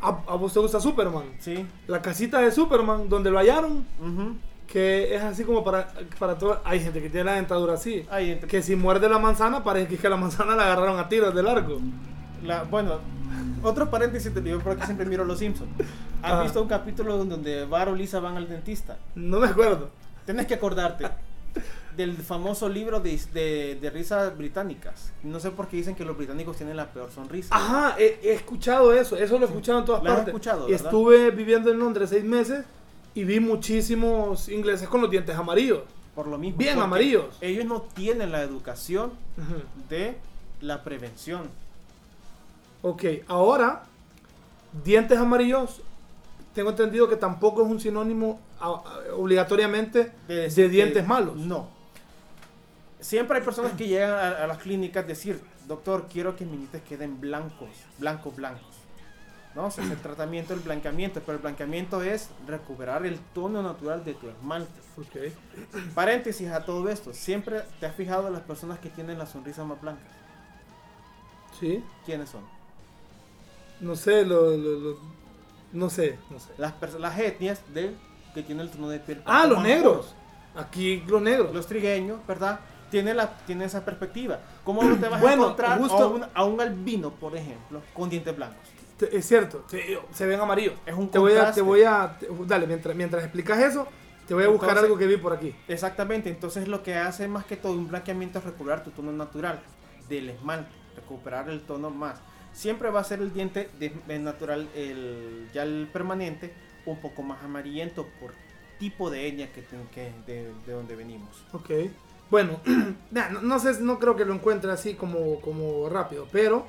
[0.00, 1.24] A, a vos te gusta Superman.
[1.38, 1.66] Sí.
[1.86, 4.36] La casita de Superman, donde lo hallaron, ujú.
[4.66, 6.60] que es así como para, para todo.
[6.64, 8.06] Hay gente que tiene la dentadura así.
[8.10, 11.08] Hay Que si muerde la manzana, parece que, es que la manzana la agarraron a
[11.08, 11.78] tiros de largo.
[12.44, 12.98] la- bueno,
[13.62, 15.70] otro paréntesis te digo porque siempre miro Los Simpsons.
[16.22, 16.42] ¿Has Ajá.
[16.44, 18.96] visto un capítulo donde Bart o Lisa van al dentista?
[19.14, 19.90] No me acuerdo.
[20.24, 21.06] Tienes que acordarte
[21.98, 25.12] del famoso libro de, de, de risas británicas.
[25.22, 27.54] No sé por qué dicen que los británicos tienen la peor sonrisa.
[27.54, 29.16] Ajá, he, he escuchado eso.
[29.16, 30.32] Eso lo he escuchado en todas Lo has partes.
[30.32, 32.64] escuchado, estuve viviendo en Londres seis meses
[33.14, 35.80] y vi muchísimos ingleses con los dientes amarillos.
[36.14, 36.56] Por lo mismo.
[36.58, 37.36] Bien amarillos.
[37.40, 39.10] Ellos no tienen la educación
[39.88, 40.16] de
[40.60, 41.42] la prevención.
[42.82, 43.82] Ok, ahora,
[44.84, 45.80] dientes amarillos,
[46.54, 51.36] tengo entendido que tampoco es un sinónimo a- a- obligatoriamente de, dientes malos.
[51.36, 51.76] No.
[53.00, 56.58] Siempre hay personas que llegan a, a las clínicas a decir, doctor, quiero que mis
[56.58, 58.66] dientes queden blancos, blancos, blancos.
[59.54, 64.04] No, se hace el tratamiento, el blanqueamiento, pero el blanqueamiento es recuperar el tono natural
[64.04, 64.80] de tu esmalte.
[64.96, 65.32] Ok.
[65.94, 69.64] Paréntesis a todo esto, siempre te has fijado en las personas que tienen la sonrisa
[69.64, 70.02] más blanca.
[71.58, 72.42] Sí, ¿Quiénes son?
[73.80, 74.98] no sé, lo, lo- lo-
[75.72, 76.50] no sé, no sé.
[76.58, 77.94] Las, las etnias de,
[78.34, 79.22] que tienen el tono de piel.
[79.24, 80.14] Ah, los negros.
[80.56, 81.54] Aquí los negros.
[81.54, 82.60] Los trigueños, ¿verdad?
[82.90, 84.40] Tiene, la, tiene esa perspectiva.
[84.64, 87.82] ¿Cómo no te vas Bueno, a encontrar justo- a, un, a un albino, por ejemplo,
[87.94, 88.58] con dientes blancos?
[89.12, 90.74] Es cierto, te- se ven amarillos.
[90.84, 93.86] Es un te voy a, te voy a, dale, mientras, mientras explicas eso,
[94.26, 95.54] te voy a buscar Entonces- algo que vi por aquí.
[95.68, 99.60] Exactamente, entonces lo que hace más que todo un blanqueamiento es recuperar tu tono natural
[100.08, 102.20] del esmalte, recuperar el tono más.
[102.52, 106.52] Siempre va a ser el diente de, de natural, el, ya el permanente,
[106.86, 108.32] un poco más amarillento por
[108.80, 109.62] tipo de etnia que,
[109.94, 111.44] que de, de donde venimos.
[111.52, 111.70] Ok.
[112.30, 112.60] Bueno,
[113.10, 116.66] no, no sé, no creo que lo encuentre así como, como rápido, pero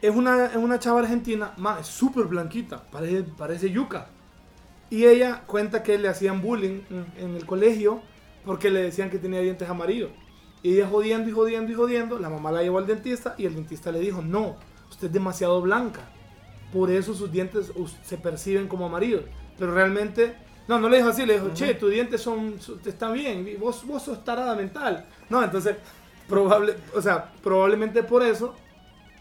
[0.00, 4.08] es una, es una chava argentina, ma, es súper blanquita, parece, parece yuca.
[4.88, 8.02] Y ella cuenta que le hacían bullying en, en el colegio
[8.44, 10.10] porque le decían que tenía dientes amarillos.
[10.62, 13.54] Y ella jodiendo y jodiendo y jodiendo, la mamá la llevó al dentista y el
[13.54, 14.56] dentista le dijo, no,
[14.88, 16.02] usted es demasiado blanca.
[16.72, 19.22] Por eso sus dientes se perciben como amarillos.
[19.58, 20.34] Pero realmente,
[20.68, 24.02] no, no le dijo así, le dijo, che, tus dientes son, están bien, vos, vos
[24.02, 25.06] sos tarada mental.
[25.28, 25.76] No, entonces,
[26.28, 28.54] probable, o sea, probablemente por eso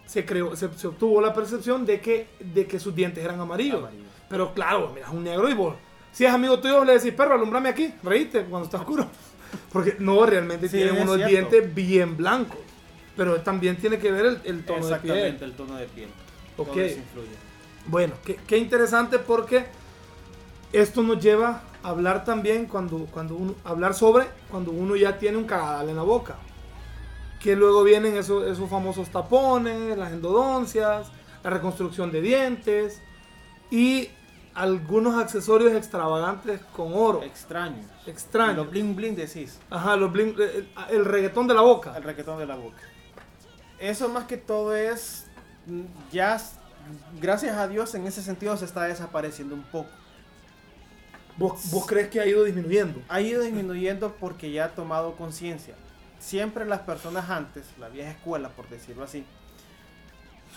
[0.05, 3.79] se creó, se, se obtuvo la percepción de que, de que sus dientes eran amarillos.
[3.79, 4.05] Amarillos.
[4.29, 5.75] Pero claro, mira, un negro y vos,
[6.11, 9.07] si es amigo tuyo, le decís, perro, alumbrame aquí, reíste cuando está oscuro.
[9.71, 11.29] Porque no, realmente Sí, tienen unos cierto.
[11.31, 12.57] dientes bien blancos.
[13.15, 15.17] Pero también tiene que ver el, el tono de piel.
[15.17, 16.09] Exactamente, el tono de piel.
[16.57, 16.67] Ok.
[16.67, 17.27] Todo eso influye.
[17.87, 18.13] Bueno,
[18.47, 19.65] qué interesante porque
[20.73, 25.37] esto nos lleva a hablar también cuando, cuando uno, hablar sobre cuando uno ya tiene
[25.37, 26.35] un cagadal en la boca.
[27.39, 31.07] Que luego vienen esos, esos famosos tapones, las endodoncias,
[31.43, 33.01] la reconstrucción de dientes
[33.69, 34.09] y
[34.55, 37.21] algunos accesorios extravagantes con oro.
[37.23, 37.83] Extraño.
[38.07, 38.63] Extraño.
[38.63, 39.59] Lo bling bling decís.
[39.69, 41.93] Ajá, los bling- el, el reggaetón de la boca.
[41.95, 42.81] El requetón de la boca.
[43.79, 45.27] Eso más que todo es.
[45.67, 46.41] mm, Ya.
[47.19, 49.89] Gracias a Dios en ese sentido se está desapareciendo un poco.
[51.37, 53.01] ¿Vos, vos crees que ha ido disminuyendo?
[53.09, 55.75] Ha ido disminuyendo porque ya ha tomado conciencia.
[56.19, 59.25] Siempre las personas antes, la vieja escuela por decirlo así,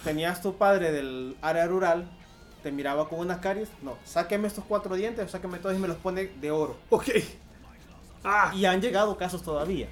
[0.04, 2.08] tenías tu padre del área rural,
[2.62, 5.96] te miraba con unas caries, no, sáqueme estos cuatro dientes, sáqueme todos y me los
[5.96, 6.76] pone de oro.
[6.90, 7.08] Ok.
[8.24, 8.52] Ah.
[8.54, 9.88] Y han llegado casos todavía.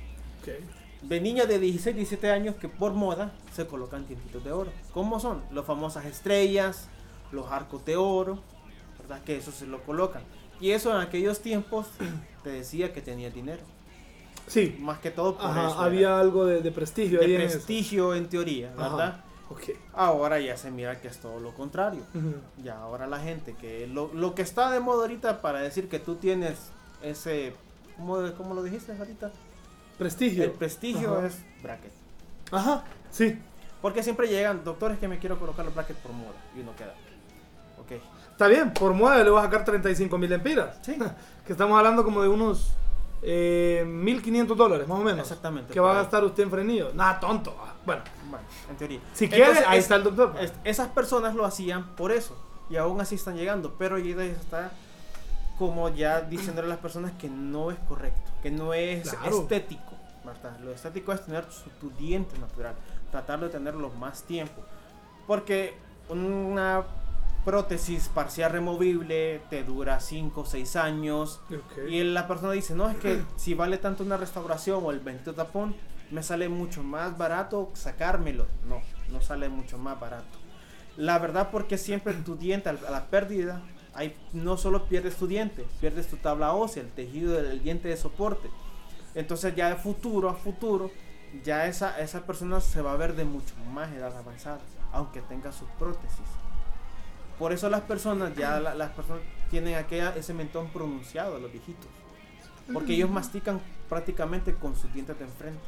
[1.03, 4.73] De niñas de 16, 17 años que por moda se colocan dientitos de oro.
[4.93, 5.43] ¿Cómo son?
[5.53, 6.89] Las famosas estrellas,
[7.33, 8.41] los arcos de oro,
[8.99, 9.23] ¿verdad?
[9.23, 10.23] Que eso se lo colocan.
[10.61, 11.87] Y eso en aquellos tiempos
[12.43, 13.63] te decía que tenía dinero.
[14.47, 14.77] Sí.
[14.81, 15.79] Más que todo por Ajá, eso.
[15.81, 18.73] había algo de, de prestigio de prestigio en teoría.
[18.77, 19.25] ¿verdad?
[19.51, 19.63] Ok.
[19.93, 22.03] Ahora ya se mira que es todo lo contrario.
[22.63, 25.99] Ya ahora la gente que lo, lo que está de moda ahorita para decir que
[25.99, 26.71] tú tienes
[27.03, 27.55] ese
[27.97, 29.33] ¿cómo, cómo lo dijiste ahorita?
[29.99, 30.45] Prestigio.
[30.45, 31.27] El prestigio Ajá.
[31.27, 31.93] es bracket.
[32.53, 33.39] Ajá, sí.
[33.83, 36.95] Porque siempre llegan doctores que me quiero colocar los brackets por moda y uno queda.
[37.87, 38.03] Ok.
[38.33, 40.77] Está bien, por moda le vas a sacar 35 mil empiras.
[40.83, 40.99] Sí.
[41.47, 42.73] que estamos hablando como de unos
[43.23, 45.21] eh, 1.500 dólares, más o menos.
[45.21, 46.91] Exactamente, Que va a gastar usted en frenillo.
[46.95, 47.57] Nada, tonto.
[47.61, 49.01] Ah, Bueno, Bueno, en teoría.
[49.15, 50.33] si quiere, ahí es- está el doctor.
[50.33, 50.45] pues.
[50.51, 52.37] es- esas personas lo hacían por eso.
[52.69, 53.75] Y aún así están llegando.
[53.79, 54.71] Pero ya está
[55.59, 58.31] como ya diciéndole a las personas que no es correcto.
[58.43, 59.41] Que no es Claro.
[59.43, 59.93] estético.
[60.25, 60.59] ¿verdad?
[60.61, 62.75] Lo estético es tener su- tu diente natural.
[63.13, 64.61] Tratarlo de tenerlo más tiempo.
[65.27, 65.75] Porque
[66.09, 66.83] una
[67.47, 71.41] prótesis parcial removible te dura 5 o 6 años.
[71.49, 71.89] Ok.
[71.89, 75.33] Y la persona dice, no, es que si vale tanto una restauración o el bendito
[75.33, 75.77] tapón,
[76.11, 78.47] me sale mucho más barato sacármelo.
[78.69, 80.39] No, no sale mucho más barato.
[80.97, 83.63] La verdad porque siempre tu diente, a la pérdida,
[83.95, 87.97] hay, no solo pierdes tu diente, pierdes tu tabla ósea, el tejido del diente de
[87.97, 88.51] soporte.
[89.15, 90.91] Entonces ya de futuro a futuro,
[91.45, 94.59] ya esa, esa persona se va a ver de mucho más edad avanzada,
[94.93, 96.27] aunque tenga sus prótesis.
[97.39, 101.87] Por eso las personas, ya la- las personas tienen aquella, ese mentón pronunciado, los viejitos.
[102.73, 105.61] Porque ellos mastican prácticamente con sus dientes de enfrente.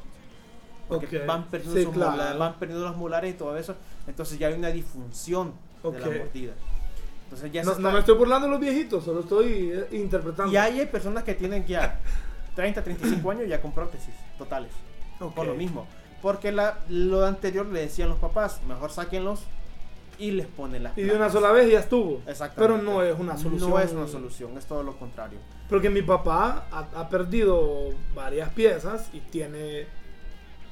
[0.88, 2.12] Porque Ok, van perdiendo sí, sus claro.
[2.12, 3.76] molares, van perdiendo los molares y todo eso.
[4.06, 5.52] Entonces ya hay una disfunción
[5.82, 5.98] de Ok.
[6.00, 6.52] la mordida.
[7.24, 10.50] Entonces ya No, está- no me estoy burlando de los viejitos, solo estoy eh, interpretando.
[10.52, 12.00] Y ahí hay personas que tienen ya
[12.56, 14.72] 30, 35 años ya con prótesis totales.
[15.20, 15.34] Ok.
[15.34, 15.86] Por lo mismo.
[16.22, 19.42] Porque la, lo anterior le decían los papás, mejor sáquenlos
[20.18, 22.22] y les ponen las Y de una sola vez ya estuvo.
[22.26, 22.54] Exactamente.
[22.56, 23.70] Pero no es una solución.
[23.70, 25.38] No es una solución, es todo lo contrario.
[25.68, 29.86] Porque mi papá ha, ha perdido varias piezas y tiene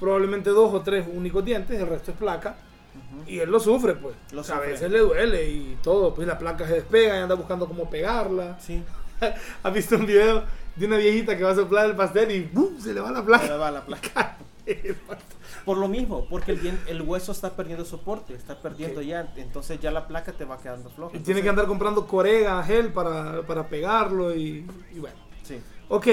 [0.01, 2.57] probablemente dos o tres únicos dientes, el resto es placa.
[2.95, 3.31] Ujú.
[3.31, 4.17] Y él lo sufre, pues.
[4.33, 4.73] Lo sea, a sufre.
[4.73, 6.15] veces le duele y todo.
[6.15, 8.59] Pues la placa se despega y anda buscando cómo pegarla.
[8.61, 8.83] Sí,
[9.63, 12.79] ¿Has visto un video de una viejita que va a soplar el pastel y ¡bum!
[12.79, 13.45] se le va la se placa?
[13.47, 14.37] le va la placa.
[15.67, 19.79] Por lo mismo, porque el, dien- el hueso está perdiendo soporte, está perdiendo ya, entonces
[19.81, 21.17] ya la placa te va quedando floja.
[21.17, 25.17] y tiene que andar comprando corega, gel para, para pegarlo y, y bueno.
[25.43, 25.59] Sí.
[25.89, 26.07] Ok.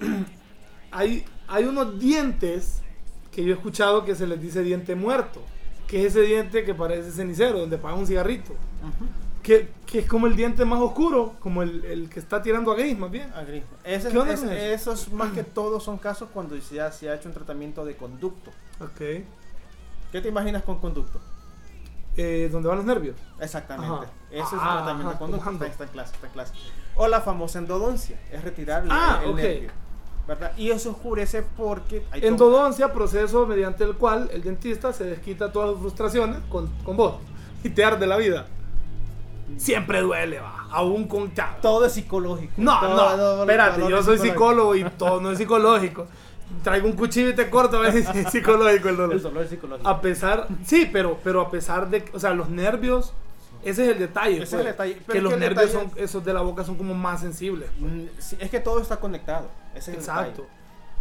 [0.90, 2.80] hay, hay unos dientes
[3.32, 5.40] que yo he escuchado que se les dice diente muerto,
[5.88, 8.52] que es ese diente que parece cenicero, donde paga un cigarrito.
[8.52, 9.06] Ujú.
[9.44, 12.74] Que, que es como el diente más oscuro, como el, el que está tirando a
[12.76, 13.30] gris, más bien.
[13.34, 13.62] Ah, gris.
[13.84, 14.90] Ese- ¿Qué onda ese- con eso?
[14.92, 17.94] esos más que todo son casos cuando se ha, se ha hecho un tratamiento de
[17.96, 18.50] conducto.
[18.80, 18.98] Ok.
[20.10, 21.20] ¿Qué te imaginas con conducto?
[22.16, 23.16] Eh, donde van los nervios.
[23.40, 23.92] Exactamente.
[23.94, 24.06] Ajá.
[24.30, 25.50] Ese es el Ah, tratamiento de conducto.
[25.52, 26.52] Está, está en clase, está en clase.
[26.96, 29.36] O la famosa endodoncia, es retirar el, Ah, el ok.
[29.36, 29.70] nervio.
[30.26, 30.52] ¿verdad?
[30.56, 35.72] Y eso oscurece porque hay Endodoncia, proceso mediante el cual el dentista se desquita todas
[35.72, 37.16] sus frustraciones con, con vos
[37.62, 38.46] y te arde la vida.
[39.56, 40.66] Siempre duele, va.
[40.70, 41.56] Aún con chavo.
[41.60, 42.52] todo es psicológico.
[42.56, 46.06] No, Todo- no, todo- espérate, todo yo soy psicólogo y todo no es psicológico.
[46.62, 49.14] Traigo un cuchillo y te corto a ver si es psicológico el dolor.
[49.16, 49.88] El dolor es psicológico.
[49.88, 53.12] A pesar, sí, pero, pero a pesar de, o sea, los nervios,
[53.62, 54.36] ese es el detalle.
[54.36, 56.40] Ese es pues, el detalle, pero Que los que nervios detalle son, esos de la
[56.42, 57.70] boca son como más sensibles.
[57.78, 57.92] pues.
[57.92, 59.48] Mm, sí, es que todo está conectado.
[59.74, 60.46] Ese es el Exacto.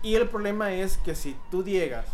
[0.02, 2.06] Y el problema es que si tú llegas,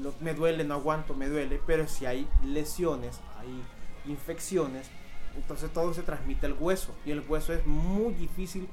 [0.00, 3.62] lo- me duele, no aguanto, me duele, pero si hay lesiones, hay
[4.10, 4.90] infecciones,
[5.36, 6.94] entonces todo se transmite al hueso.
[7.06, 8.68] Y el hueso es muy difícil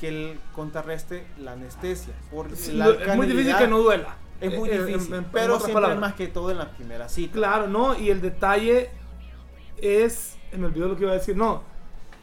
[0.00, 2.14] que el contrarreste la anestesia.
[2.30, 4.16] Porque Sí, la lo- es muy difícil que no duela.
[4.40, 6.00] Es muy Eh, eh, difícil, en- en- en pero otras siempre palabras.
[6.00, 7.32] más que todo en la primera cita.
[7.34, 8.90] Claro, no, y el detalle
[9.76, 11.62] es, me olvidó lo que iba a decir, no, No,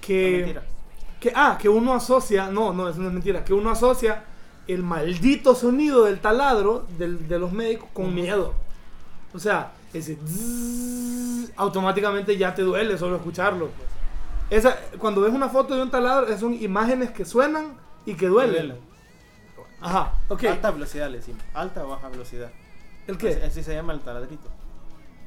[0.02, 0.64] que, mentira.
[1.20, 4.24] que, ah, que uno asocia, no, no, eso no es mentira, que uno asocia
[4.68, 8.54] el maldito sonido del taladro del- de los médicos con miedo.
[9.34, 13.68] O sea, ese zzzz, automáticamente ya te duele solo escucharlo.
[13.70, 13.88] pues.
[14.50, 18.68] Esa, cuando ves una foto de un taladro, son imágenes que suenan y que duelen.
[18.70, 18.82] Duele.
[19.82, 20.44] Ajá, ok.
[20.46, 21.44] Alta velocidad le decimos.
[21.54, 22.50] Alta o baja velocidad.
[23.08, 23.30] ¿El qué?
[23.30, 24.50] Así, así se llama el taladrito.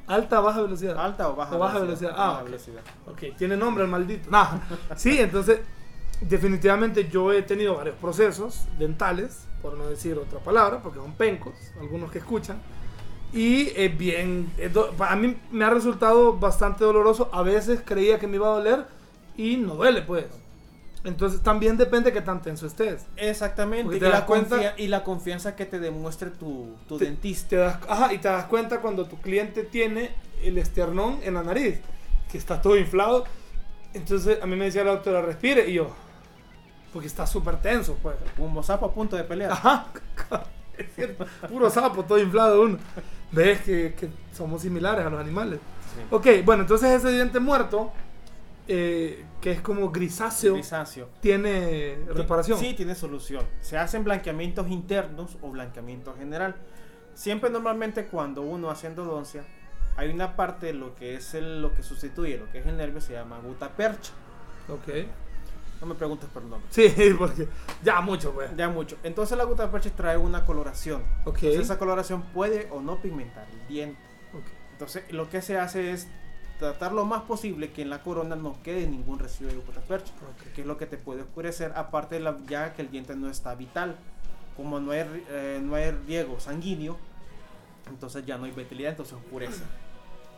[0.07, 0.97] Alta, baja velocidad.
[0.97, 2.11] Alta o baja, O baja velocidad.
[2.15, 2.45] Ah, Baja ok.
[2.45, 2.81] velocidad.
[3.07, 4.29] Ok, tiene nombre el maldito.
[4.29, 4.59] Nah.
[4.97, 5.61] Sí, entonces,
[6.21, 11.53] definitivamente yo he tenido varios procesos dentales, por no decir otra palabra, porque son pencos,
[11.79, 12.61] algunos que escuchan.
[13.33, 17.29] Y es bien, es do- a mí me ha resultado bastante doloroso.
[17.31, 18.85] A veces creía que me iba a doler
[19.37, 20.25] y no duele, pues.
[21.03, 23.05] Entonces también depende de qué tan tenso estés.
[23.17, 23.95] Exactamente.
[23.97, 27.49] Y la, cuenta- y la confianza que te demuestre tu, tu Te- dentista.
[27.49, 30.11] Te das, ajá, y te das cuenta cuando tu cliente tiene
[30.43, 31.79] el esternón en la nariz,
[32.31, 33.23] que está todo inflado.
[33.93, 35.89] Entonces a mí me decía la doctora, respire, y yo,
[36.93, 38.15] porque está súper tenso, pues.
[38.37, 39.51] Un sapo a punto de pelear.
[39.53, 39.87] Ajá,
[40.77, 42.77] es cierto, puro sapo, todo inflado uno.
[43.31, 45.59] Ves que, que somos similares a los animales.
[45.95, 46.01] Sí.
[46.11, 47.91] Ok, bueno, entonces ese diente muerto,
[48.67, 51.09] eh, que es como grisáceo, Grisáceo.
[51.19, 52.59] tiene reparación.
[52.59, 53.45] Sí, tiene solución.
[53.61, 56.55] Se hacen blanqueamientos internos o blanqueamiento general.
[57.13, 59.43] Siempre normalmente cuando uno hace endodoncia,
[59.97, 62.77] hay una parte de lo que es el, lo que sustituye, lo que es el
[62.77, 64.11] nervio, se llama gutapercha.
[64.69, 65.05] Ok.
[65.81, 66.67] No me preguntes por el nombre.
[66.71, 67.47] Sí, porque
[67.83, 68.55] ya mucho, pues.
[68.55, 68.97] Ya mucho.
[69.03, 71.01] Entonces la gutapercha trae una coloración.
[71.25, 71.37] Ok.
[71.37, 73.99] Entonces esa coloración puede o no pigmentar el diente.
[74.33, 74.45] Ok.
[74.73, 76.07] Entonces, lo que se hace es
[76.59, 80.53] tratar lo más posible que en la corona no quede ningún residuo de gutapercha, Ok.
[80.53, 83.29] que es lo que te puede oscurecer, aparte de la, ya que el diente no
[83.29, 83.95] está vital.
[84.55, 86.97] Como no hay, eh, no hay riego sanguíneo,
[87.89, 89.63] entonces ya no hay vitalidad, entonces oscurece.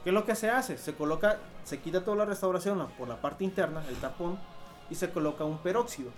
[0.03, 0.77] ¿Qué es lo que se hace?
[0.77, 4.37] Se coloca, se quita toda la restauración por la parte interna, el tapón,
[4.93, 6.11] y se coloca un peróxido.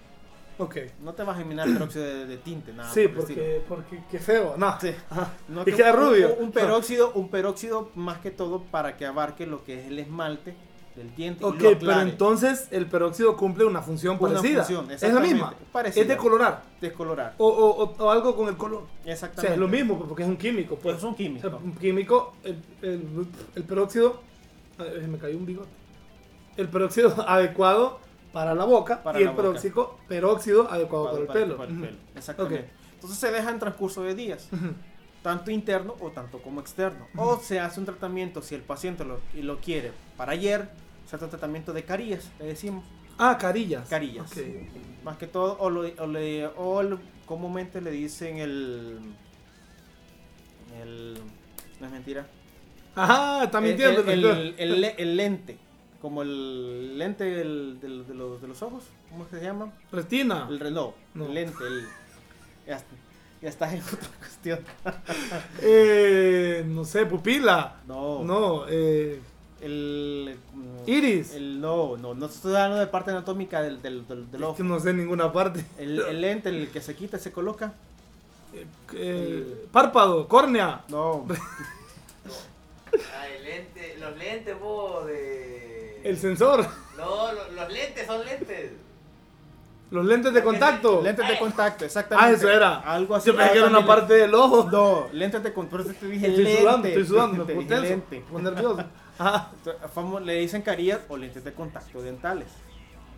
[0.58, 0.76] Ok.
[1.02, 2.92] No te vas a eliminar peróxido de, de tinte, nada.
[2.94, 4.56] Sí, por el porque, porque qué feo.
[4.58, 4.78] No.
[4.80, 4.92] Sí.
[5.10, 5.32] Ajá.
[5.48, 6.36] No, y que queda un- rubio.
[6.40, 10.56] Un, peróxido, un peróxido más que todo para que abarque lo que es el esmalte
[10.96, 11.44] del diente.
[11.44, 14.64] y Ok, lo pero entonces el peróxido cumple una función Una parecida.
[14.64, 15.54] función, es la misma.
[15.74, 16.02] parecida.
[16.04, 16.64] Es de colorar.
[16.80, 17.34] Descolorar.
[17.38, 18.84] O, o- o- o algo con el color.
[18.84, 19.42] O Exactamente.
[19.42, 20.78] sea, es lo mismo, porque es un químico.
[20.78, 20.98] Pues.
[20.98, 21.48] Es un químico.
[21.48, 24.22] O sea, un químico, el, el- el peróxido.
[24.78, 25.70] se me cayó un bigote.
[26.58, 28.00] El peróxido adecuado
[28.36, 31.56] para la boca Para y la el peróxido, peróxido adecuado para, el pelo.
[31.58, 32.70] para el Exactamente.
[32.96, 34.50] Entonces se deja en transcurso de días,
[35.24, 37.08] tanto interno o tanto como externo.
[37.16, 40.68] O se hace un tratamiento, si el paciente lo, y lo quiere, para ayer,
[41.10, 42.84] se hace un tratamiento de carillas, le decimos.
[43.18, 43.88] Ah, carillas.
[43.88, 44.30] Carillas.
[45.06, 46.84] Más que todo, o, lo- o le- o
[47.26, 49.00] comúnmente le dicen el,
[50.82, 51.18] el.
[51.80, 52.28] No es mentira.
[52.96, 54.02] Ajá, está mintiendo.
[54.12, 55.58] El, le- el lente.
[56.06, 58.84] Como el lente del- del- de, los, de los ojos.
[59.10, 59.74] ¿Cómo es que se llama?
[59.92, 60.46] Retina.
[60.48, 60.94] El reloj.
[61.16, 61.26] No.
[61.26, 61.58] El lente.
[61.66, 61.88] El,
[62.68, 62.80] ya,
[63.42, 64.60] ya estás en otra cuestión.
[65.64, 67.78] Eh, no sé, pupila.
[67.88, 68.24] No.
[68.24, 69.20] No, eh,
[69.62, 70.38] El.
[70.54, 71.34] mm, Iris.
[71.34, 74.58] El, no, no, no estoy hablando de parte anatómica del, del, del, del es ojo.
[74.58, 75.66] que no sé en ninguna parte.
[75.80, 77.74] El, el lente, el que se quita, se coloca.
[78.54, 80.84] Eh, eh, párpado, córnea.
[80.90, 81.26] No.
[83.14, 85.45] Ah, el lente, los lentes, vos, de...
[86.06, 86.66] El sensor.
[86.98, 88.72] No, lo- los lentes son lentes.
[89.92, 91.02] Los lentes de contacto.
[91.02, 92.32] Lentes de contacto, exactamente.
[92.32, 92.80] Ah, eso era.
[92.80, 93.28] Algo así.
[93.28, 94.70] Yo pensé que era una parte del ojo.
[94.72, 95.78] No, lentes de contacto.
[95.84, 96.62] Por eso te dije Estoy lente.
[96.62, 98.16] sudando, estoy sudando, me Te puse dije tenso, lente.
[98.20, 98.84] me puse nervioso.
[99.20, 99.52] Ajá.
[99.94, 102.48] Famo- Le dicen carillas o lentes de contacto dentales.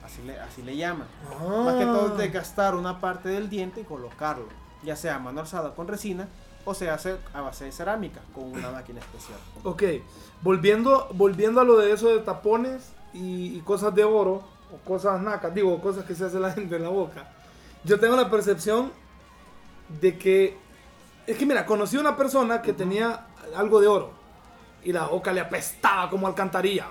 [0.03, 1.07] Así le, así le llaman.
[1.29, 1.61] Ah.
[1.65, 4.47] Más que todo es desgastar una parte del diente y colocarlo.
[4.83, 6.27] Ya sea a mano alzada con resina
[6.69, 9.39] o se hace a base de cerámica con una máquina especial.
[9.63, 9.83] Ok,
[10.41, 15.21] volviendo, volviendo a lo de eso de tapones y, y cosas de oro, o cosas
[15.21, 17.29] nacas, digo, cosas que se hace la gente en la boca.
[17.85, 18.91] Yo tengo la percepción
[20.01, 20.57] de que,
[21.25, 24.11] es que mira, conocí a una persona que tenía algo de oro
[24.83, 26.87] y la boca le apestaba como alcantarilla.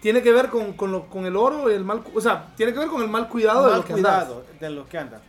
[0.00, 2.72] Tiene que ver con, con, lo- con el oro y el mal, o sea, tiene
[2.72, 4.24] que ver con el mal cuidado de Mal lo que andas.
[4.26, 5.20] cuidado de lo que anda.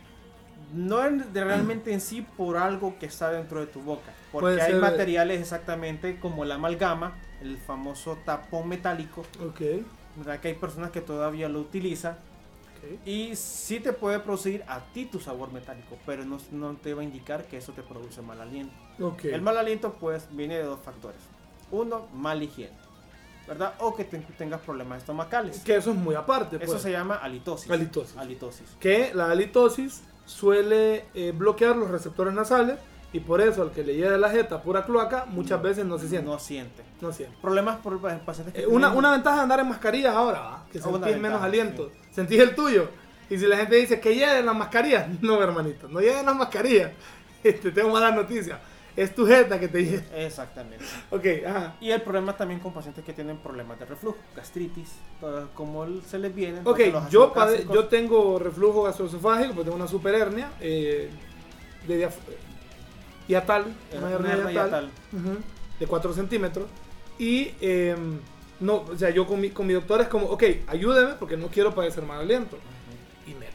[0.72, 4.12] No en- de realmente en sí por algo que está dentro de tu boca.
[4.32, 9.22] Porque hay ser- materiales exactamente como la amalgama, el famoso tapón metálico.
[9.44, 9.60] Ok,
[10.16, 10.38] ¿verdad?
[10.40, 12.12] Que hay personas que todavía lo utilizan.
[12.12, 13.06] ok.
[13.06, 17.00] Y sí te puede producir a ti tu sabor metálico, pero no, no te va
[17.02, 18.72] a indicar que eso te produce mal aliento.
[19.00, 19.24] ok.
[19.26, 21.20] El mal aliento pues viene de dos factores.
[21.72, 22.72] Uno, mal higiene,
[23.46, 23.74] ¿verdad?
[23.80, 25.60] O que te- tengas problemas estomacales.
[25.60, 26.56] Que eso es muy aparte.
[26.56, 26.82] Eso pues.
[26.82, 27.70] se llama halitosis.
[27.70, 28.16] Halitosis.
[28.16, 28.68] Halitosis.
[28.80, 32.76] que la halitosis suele eh, bloquear los receptores nasales
[33.12, 36.08] y por eso al que le llegue la jeta pura cloaca muchas veces no se
[36.08, 36.28] siente.
[36.30, 36.82] No siente.
[37.00, 37.36] No siente.
[37.42, 40.64] Problemas por pa- pacientes que Eh, una, una ventaja de andar en mascarillas ahora, ¿va?
[40.70, 41.90] que sentís ventaja, menos aliento.
[41.92, 42.08] sí.
[42.14, 42.88] Sentís el tuyo.
[43.28, 46.92] Y si la gente dice que lleguen las mascarillas, no, hermanito, no lleguen las mascarillas.
[47.42, 48.58] Este, tengo malas noticias.
[49.00, 50.02] Es tu jeta que te llega.
[50.14, 50.84] Exactamente.
[51.10, 51.76] Ok, ajá.
[51.80, 54.90] Y el problema también con pacientes que tienen problemas de reflujo, gastritis,
[55.54, 56.60] como se les viene.
[56.64, 57.32] Ok, yo,
[57.72, 61.08] yo tengo reflujo gastroesofágico, pues tengo una super hernia eh,
[61.88, 62.10] de
[63.26, 64.90] hiatal, una hernia
[65.78, 66.66] de 4 centímetros.
[67.18, 67.96] Y eh,
[68.60, 71.46] no, o sea, yo con mi, con mi doctor es como, ok, ayúdeme porque no
[71.46, 72.58] quiero padecer mal aliento.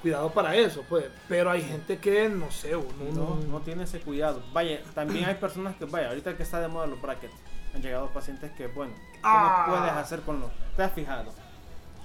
[0.06, 1.06] Cuidado para eso, pues.
[1.28, 2.84] Pero hay gente que, no sé, no,
[3.16, 4.44] No, no tiene ese cuidado.
[4.54, 7.34] Vaya, también hay personas que, vaya, ahorita que está de moda los brackets,
[7.74, 9.66] han llegado pacientes que, bueno, ¿qué Ah.
[9.68, 10.52] no puedes hacer con los?
[10.78, 11.32] ¿Te has fijado?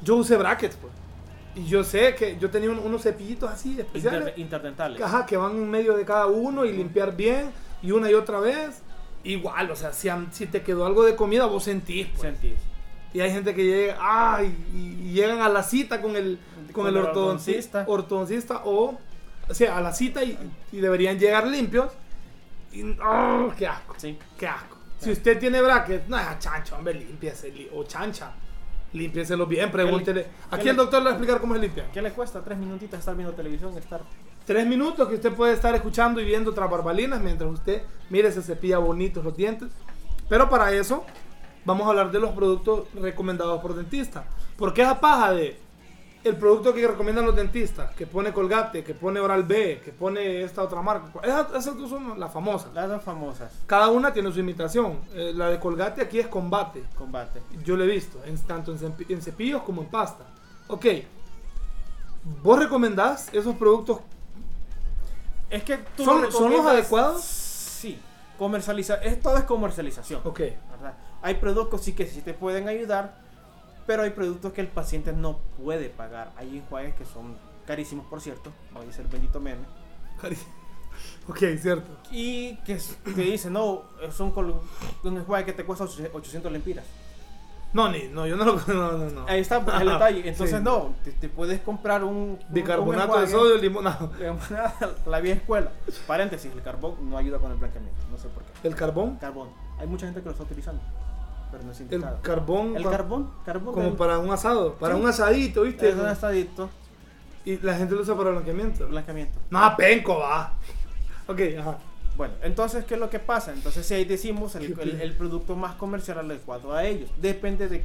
[0.03, 0.93] Yo usé brackets, pues.
[1.55, 4.21] Y yo sé que yo tenía un- unos cepillitos así especiales.
[4.21, 5.03] Inter- interdentales.
[5.03, 7.51] Ajá, que van en medio de cada uno y limpiar bien
[7.83, 8.81] y una y otra vez.
[9.25, 12.07] Igual, o sea, si, si te quedó algo de comida, vos sentís.
[12.07, 12.23] pues.
[12.23, 12.55] Sentís.
[13.13, 16.39] Y hay gente que llega, ay, y llegan a la cita con el,
[16.73, 18.63] con el ortodoncista, ortodoncista.
[18.65, 18.99] o,
[19.49, 20.39] o sea, a la cita y,
[20.73, 21.93] y deberían llegar limpios.
[22.73, 23.95] Y, ¡oh, qué asco!
[23.97, 24.17] Sí.
[24.39, 24.77] ¡Qué asco!
[24.99, 27.51] Si usted tiene brackets, no, chancho, hombre, límpiese.
[27.51, 28.33] li- O chancha,
[28.93, 30.27] límpienselo bien, pregúntele.
[30.51, 31.91] Aquí el doctor le va a explicar cómo se limpia.
[31.93, 32.43] ¿Qué le cuesta?
[32.45, 34.03] Tres minutitos estar viendo televisión, estar.
[34.45, 38.43] Tres minutos que usted puede estar escuchando y viendo tras barbalinas mientras usted mire se
[38.43, 39.69] cepilla bonitos los dientes.
[40.29, 41.05] Pero para eso
[41.65, 44.25] vamos a hablar de los productos recomendados por dentistas.
[44.57, 45.59] Porque esa paja de
[46.23, 50.43] el producto que recomiendan los dentistas, que pone Colgate, que pone Oral B, que pone
[50.43, 52.73] esta otra marca, esas, esas dos son las famosas.
[52.75, 53.51] Las dos famosas.
[53.67, 54.99] Cada una tiene su imitación.
[55.15, 56.85] Eh, la de Colgate aquí es combate.
[56.95, 57.41] Combate.
[57.65, 60.25] Yo lo he visto, en, tanto en, cepi- en cepillos como en pasta.
[60.69, 60.87] Ok,
[62.43, 64.01] ¿vos recomendás esos productos
[65.49, 67.23] Es que tú ¿Son- lo son los adecuados?
[67.23, 67.99] Sí.
[68.39, 68.95] Comercializa.
[68.97, 70.21] Es, todo es comercialización.
[70.25, 70.39] Ok.
[70.71, 70.95] ¿verdad?
[71.23, 73.19] Hay productos sí que sí te pueden ayudar,
[73.91, 76.31] pero hay productos que el paciente no puede pagar.
[76.37, 79.65] Hay enjuagues que son carísimos, por cierto, como dice el bendito meme.
[80.23, 80.39] Cari-
[81.29, 81.89] Ok, cierto.
[82.13, 84.33] Y que te dicen, no, es un,
[85.03, 86.85] un enjuague que te cuesta 800 lempiras.
[87.73, 89.27] No, ni, no, yo no lo no, no, no.
[89.27, 90.29] Ahí está el detalle.
[90.29, 90.63] Entonces, Sí.
[90.63, 92.39] no, te, te puedes comprar un.
[92.51, 93.83] Bicarbonato un de sodio, limón.
[93.83, 94.11] no.
[95.11, 95.73] La vieja escuela.
[96.07, 98.01] Paréntesis, el carbón no ayuda con el blanqueamiento.
[98.09, 98.69] No sé por qué.
[98.69, 99.17] El carbón.
[99.17, 99.49] Carbón.
[99.81, 100.81] Hay mucha gente que lo está utilizando.
[101.51, 102.77] Pero no es El carbón.
[102.77, 103.31] El carbón.
[103.45, 103.75] Carbón.
[103.75, 104.75] Como del- para un asado.
[104.75, 105.01] Para Sí.
[105.01, 105.89] un asadito, ¿viste?
[105.89, 106.71] Es un estadito.
[107.45, 108.87] Y la gente lo usa para blanqueamiento.
[108.89, 109.39] Blanqueamiento.
[109.51, 110.55] No, penco, va.
[111.27, 111.79] Ok, ajá.
[112.17, 113.53] Bueno, entonces, ¿qué es lo que pasa?
[113.53, 117.09] Entonces, si ahí decimos el, el- el producto más comercial adecuado a ellos.
[117.19, 117.85] Depende de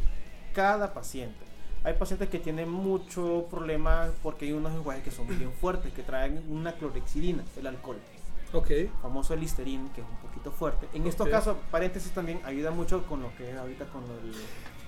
[0.53, 1.45] cada paciente.
[1.83, 6.01] Hay pacientes que tienen mucho problema porque hay unos enjuagues que son bien fuertes, que
[6.01, 7.97] traen una clorexidina, el alcohol.
[8.57, 8.69] Ok.
[9.01, 10.87] famoso el Listerine, que es un poquito fuerte.
[10.93, 11.31] En estos Ok.
[11.31, 14.33] casos, paréntesis también ayuda mucho con lo que es ahorita con el...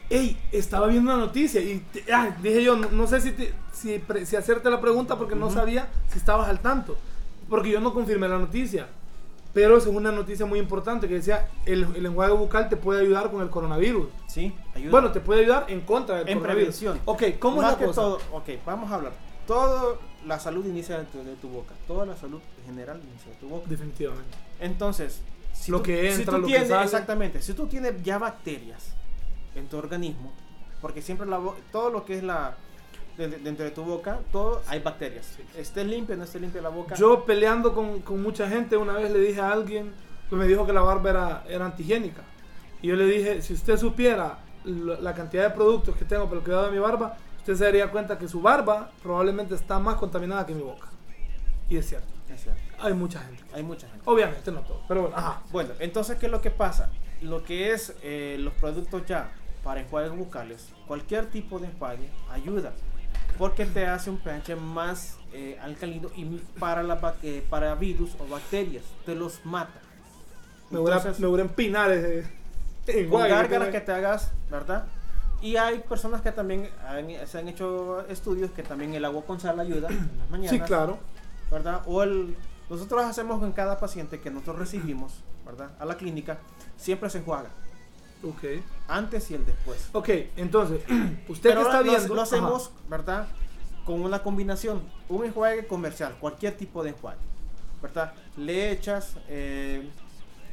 [0.09, 3.53] Ey, estaba viendo una noticia y te- ah, dije yo, no, no sé si, te-
[3.73, 5.55] si, pre- si hacerte la pregunta porque no Ujú.
[5.55, 6.95] sabía si estabas al tanto.
[7.49, 8.87] Porque yo no confirmé la noticia.
[9.53, 13.31] Pero es una noticia muy importante que decía, el, el enjuague bucal te puede ayudar
[13.31, 14.07] con el coronavirus.
[14.27, 14.91] Sí, ayuda.
[14.91, 16.77] Bueno, te puede ayudar en contra del En coronavirus.
[16.77, 17.01] prevención.
[17.05, 18.01] Ok, ¿cómo Más es la que cosa?
[18.01, 19.13] todo, ok, vamos a hablar.
[19.47, 19.95] Toda
[20.25, 21.73] la salud inicia dentro de tu boca.
[21.87, 23.65] Toda la salud general inicia de tu boca.
[23.69, 24.37] Definitivamente.
[24.59, 25.21] Entonces,
[25.53, 26.83] si Lo tú- que si entra, tú lo que tienes, sale.
[26.85, 27.41] Exactamente.
[27.41, 28.91] Si tú tienes ya bacterias
[29.55, 30.31] en tu organismo,
[30.81, 31.41] porque siempre la
[31.71, 32.55] todo lo que es la
[33.17, 35.37] de- de- dentro de tu boca, todo hay bacterias.
[35.57, 36.93] Esté limpio, no esté limpia la boca.
[36.95, 39.91] Yo peleando con, con mucha gente, una vez le dije a alguien,
[40.29, 42.21] pues me dijo que la barba era, era antihigiénica.
[42.83, 46.43] Y yo le dije, si usted supiera la cantidad de productos que tengo para el
[46.43, 50.45] cuidado de mi barba, usted se daría cuenta que su barba probablemente está más contaminada
[50.45, 50.87] que mi boca.
[51.69, 53.43] Y es cierto, Es cierto, hay mucha gente.
[53.53, 54.03] hay mucha gente.
[54.05, 55.41] Obviamente no todo, pero bueno, ajá.
[55.51, 56.89] Bueno, entonces, ¿qué es lo que pasa?
[57.21, 59.31] Lo que es eh, los productos ya
[59.63, 62.73] para enjuagues bucales, cualquier tipo de enjuague ayuda.
[63.37, 66.25] Porque te hace un pH más eh, alcalino y
[66.59, 69.79] para, la, eh, para virus o bacterias, te los mata.
[70.69, 71.91] Me voy a, empinar
[73.09, 74.85] con gárgaras que que te hagas, ¿verdad?
[75.41, 79.39] Y hay personas que también han- se han hecho estudios que también el agua con
[79.39, 80.51] sal ayuda en las mañanas.
[80.51, 80.97] Sí, claro.
[81.51, 81.81] ¿Verdad?
[81.85, 82.35] O el,
[82.69, 85.71] nosotros hacemos con cada paciente que nosotros recibimos, ¿verdad?
[85.79, 86.39] A la clínica,
[86.75, 87.49] siempre se enjuaga,
[88.23, 88.43] Ok.
[88.87, 89.89] antes y el después.
[89.93, 90.81] Ok, entonces,
[91.29, 92.07] usted que está lo, viendo...
[92.15, 92.23] lo ajá.
[92.23, 93.27] hacemos, ¿verdad?
[93.85, 97.19] Con una combinación, un enjuague comercial, cualquier tipo de enjuague,
[97.81, 98.13] ¿verdad?
[98.35, 99.89] Le echas eh,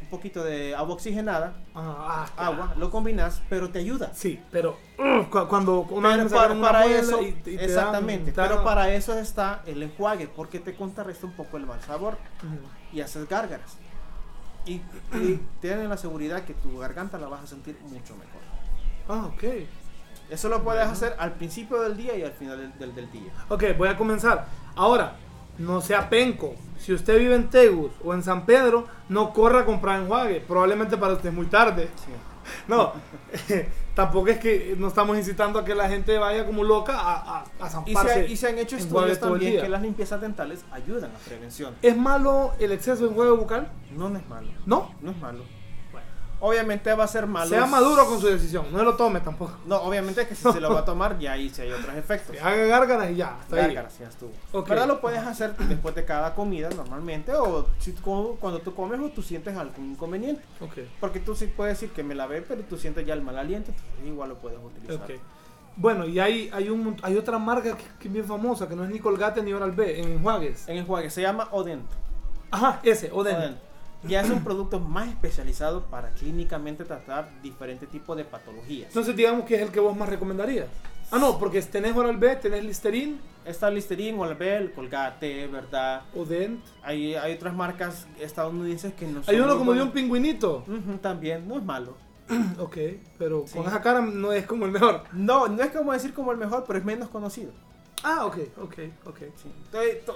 [0.05, 4.11] un poquito de agua oxigenada, Ah, ah, agua, lo combinas, pero te ayuda.
[4.15, 7.55] Sí, pero uh, cu- cuando una vez Pero me para, una para eso, y- y
[7.57, 11.67] exactamente, te dan- pero para eso está el enjuague, porque te contrarresta un poco el
[11.67, 12.59] mal sabor Ujú.
[12.97, 13.77] y haces gárgaras.
[14.67, 14.81] Y,
[15.19, 18.41] y tienes la seguridad que tu garganta la vas a sentir mucho mejor.
[19.09, 19.45] Ah, ok.
[20.31, 23.33] Eso lo puedes hacer al principio del día y al final del, del- del día.
[23.49, 24.47] Ok, voy a comenzar.
[24.77, 25.17] Ahora,
[25.59, 26.55] no sea penco.
[26.79, 30.41] Si usted vive en Tegus o en San Pedro, no corra a comprar enjuague.
[30.41, 31.89] Probablemente para usted es muy tarde.
[32.69, 32.93] No,
[33.95, 37.45] tampoco es que no estamos incitando a que la gente vaya como loca a, a,
[37.59, 41.19] a Y se, y se han hecho estudios también que las limpiezas dentales ayudan a
[41.27, 41.75] prevención.
[41.81, 43.73] ¿Es malo el exceso de enjuague bucal?
[43.97, 44.49] No, no es malo.
[44.67, 44.95] No.
[45.01, 45.45] No es malo.
[46.41, 47.49] Obviamente va a ser malo.
[47.49, 48.67] Sea maduro con su decisión.
[48.73, 49.55] No lo tome tampoco.
[49.67, 52.37] No, obviamente que si se lo va a tomar, ya ahí sí hay otros efectos.
[52.43, 53.39] Haga gárgaras y ya.
[53.51, 54.33] Gárgaras, ya estuvo.
[54.53, 54.69] Ok.
[54.69, 54.87] ¿Verdad?
[54.87, 59.23] Lo puedes hacer después de cada comida normalmente o si cuando tú comes o tú
[59.23, 60.43] sientes algún inconveniente.
[60.61, 60.79] Ok.
[61.01, 63.73] Porque tú sí puedes decir que me lavé, pero tú sientes ya el mal aliento,
[64.05, 65.09] igual lo puedes utilizar.
[65.77, 68.85] Bueno, y hay, hay, un, hay otra marca que, que es bien famosa, que no
[68.85, 70.69] es ni Colgate ni Oral B, en enjuagues.
[70.69, 71.85] En enjuague se llama Odent.
[72.51, 73.37] Ajá, ese, Oden.
[73.37, 73.59] Odent.
[74.07, 78.89] Ya es un producto más especializado para clínicamente tratar diferentes tipos de patologías.
[78.89, 80.67] Entonces digamos que es el que vos más recomendarías.
[81.11, 86.03] Ah, no, porque tenés Oral B, tenés Listerine, Está Listerine, Olbel, Colgate, ¿verdad?
[86.17, 86.65] Odent.
[86.83, 90.65] Hay, hay otras marcas estadounidenses que no son Hay uno como de un pingüinito.
[90.67, 91.95] Ujú, también, no es malo.
[92.59, 92.79] Ok,
[93.19, 93.59] pero Sí.
[93.59, 95.03] con esa cara no es como el mejor.
[95.13, 97.53] No, no es como decir como el mejor, pero es menos conocido.
[98.07, 98.75] Ah, ok, ok,
[99.07, 99.19] ok.
[99.35, 99.51] Sí.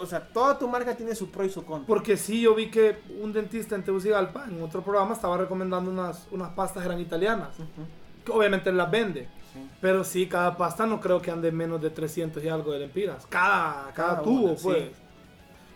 [0.00, 1.86] O sea, toda tu marca tiene su pro y su contra.
[1.86, 6.28] Porque sí, yo vi que un dentista en Tegucigalpa, en otro programa, estaba recomendando unas,
[6.30, 7.58] unas pastas eran italianas.
[7.58, 7.86] Ujú,
[8.26, 9.22] Que obviamente las vende.
[9.54, 9.68] sí.
[9.80, 13.26] Pero sí, cada pasta no creo que ande menos de 300 y algo de lempiras.
[13.26, 14.64] Cada, cada, Cada tubo, una, sí.
[14.64, 14.84] pues.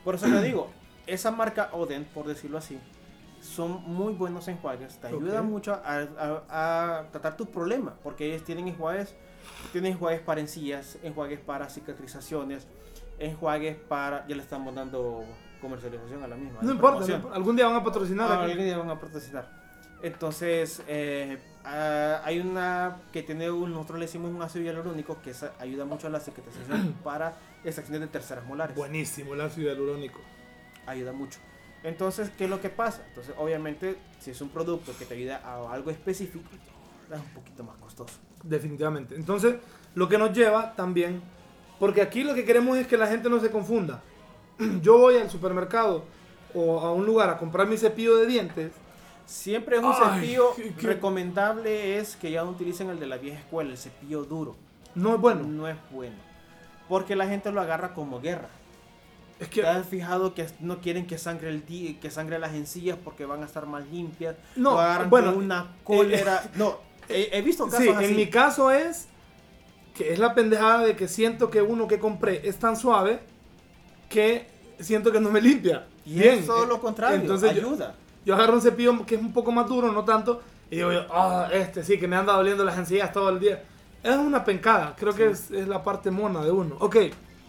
[0.04, 0.68] Por eso te digo,
[1.06, 2.78] esa marca Odent, por decirlo así,
[3.40, 4.98] son muy buenos enjuagues.
[4.98, 5.50] Te ayudan Ok.
[5.50, 9.14] mucho a, a- a tratar tus problemas, porque ellos tienen enjuagues,
[9.72, 12.66] tienen enjuagues para encías, enjuagues para cicatrizaciones,
[13.18, 14.26] enjuagues para...
[14.26, 15.24] Ya le estamos dando
[15.60, 16.58] comercialización a la misma.
[16.62, 18.30] No importa, no algún día van a patrocinar.
[18.30, 19.62] Ah, algún día van a patrocinar.
[20.02, 25.32] Entonces, eh, ah, hay una que tiene un, nosotros le decimos un ácido hialurónico que
[25.60, 27.34] ayuda mucho a la cicatrización para
[27.64, 28.76] extracciones de terceras molares.
[28.76, 30.20] Buenísimo el ácido hialurónico.
[30.86, 31.38] Ayuda mucho.
[31.84, 33.04] Entonces, ¿qué es lo que pasa?
[33.08, 36.48] Entonces, obviamente, si es un producto que te ayuda a algo específico,
[37.10, 38.14] es un poquito más costoso.
[38.42, 39.14] Definitivamente.
[39.14, 39.56] Entonces,
[39.94, 41.22] lo que nos lleva también,
[41.78, 44.02] porque aquí lo que queremos es que la gente no se confunda.
[44.82, 46.04] Yo voy al supermercado
[46.54, 48.72] o a un lugar a comprar mi cepillo de dientes.
[49.26, 53.06] Siempre es un Ay, cepillo qué- qué- recomendable es que ya no utilicen el de
[53.06, 54.56] la vieja escuela, el cepillo duro.
[54.94, 55.44] No es bueno.
[55.44, 56.16] No es bueno.
[56.88, 58.48] Porque la gente lo agarra como guerra.
[59.40, 62.52] Es que ¿Te has fijado que no quieren que sangre el di- que sangre las
[62.54, 64.36] encías porque van a estar más limpias?
[64.56, 66.42] No, lo agarran bueno, con una cólera.
[66.56, 66.78] no,
[67.14, 68.04] he, he visto casos sí, así.
[68.06, 69.08] en mi caso es
[69.94, 73.20] que es la pendejada de que siento que uno que compré es tan suave
[74.08, 74.46] que
[74.80, 75.86] siento que no me limpia.
[76.04, 76.38] y Bien.
[76.40, 77.94] es todo lo contrario, Entonces yo- ayuda.
[78.24, 80.40] Yo agarro un cepillo que es un poco más duro, no tanto,
[80.70, 83.64] y digo, yo, ah, este sí, que me anda doliendo las encías todo el día.
[84.02, 86.76] Es una pencada, creo que es, es la parte mona de uno.
[86.80, 86.96] Ok,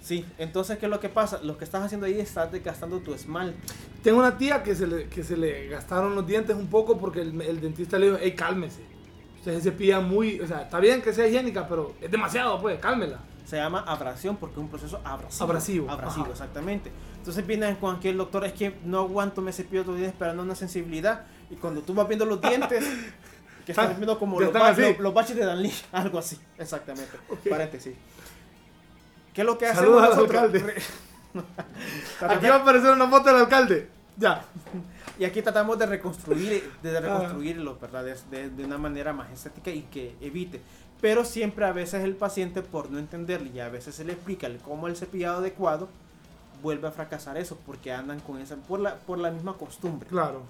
[0.01, 1.39] Sí, entonces, ¿qué es lo que pasa?
[1.43, 3.55] Lo que estás haciendo ahí estás desgastando tu esmalte.
[4.03, 7.22] tengo una tía que se le, que se le gastaron los dientes un poco porque
[7.22, 8.82] el, el dentista le dijo, hey, cálmese.
[9.44, 12.80] Usted se cepilla muy, o sea, está bien que sea higiénica, pero es demasiado, pues,
[12.80, 13.20] cálmela.
[13.46, 15.44] Se llama abrasión porque es un proceso abrasivo.
[15.44, 16.32] Abrasivo, Abrasivo, ajá.
[16.32, 16.91] exactamente.
[17.18, 20.44] Entonces viene con aquel doctor, es que no aguanto, me cepillo todos los días esperando
[20.44, 21.26] una sensibilidad.
[21.50, 22.86] Y cuando tú vas viendo los dientes,
[23.66, 26.39] que estás Ah, viendo como los, están ba- los- los baches de Danlí, algo así,
[26.58, 27.18] exactamente.
[27.30, 27.50] Ok.
[27.50, 27.94] Paréntesis.
[29.34, 30.76] ¿Qué es lo que hacemos Saludos al alcalde.
[32.30, 33.89] Aquí va a aparecer una foto del alcalde.
[34.16, 34.46] Ya.
[35.20, 36.78] Y aquí tratamos de reconstruir, Ah.
[36.82, 38.03] de reconstruirlo, ¿verdad?
[38.32, 40.59] De, de- una manera más estética y que evite.
[41.01, 44.47] Pero siempre a veces el paciente, por no entenderle y a veces se le explica
[44.47, 45.88] el cómo el cepillado adecuado,
[46.61, 50.07] vuelve a fracasar eso, porque andan con esa, por la, por la misma costumbre.
[50.07, 50.41] Claro.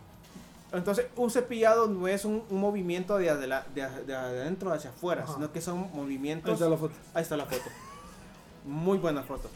[0.71, 5.23] Entonces, un cepillado no es un, un movimiento de, adela- de, de adentro hacia afuera,
[5.23, 5.33] Ajá.
[5.33, 6.53] sino que son Ahí movimientos...
[6.53, 6.93] está la foto.
[7.13, 7.69] Ahí está la foto.
[8.65, 9.49] Muy buena foto.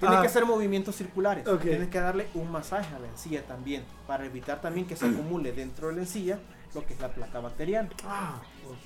[0.00, 0.22] Tiene Ah.
[0.22, 1.44] que ser movimientos circulares.
[1.62, 5.52] Tienes que darle un masaje a la encía también, para evitar también que se acumule
[5.52, 6.38] dentro de la encía
[6.74, 7.88] lo que es la placa bacteriana.
[8.06, 8.40] Ah,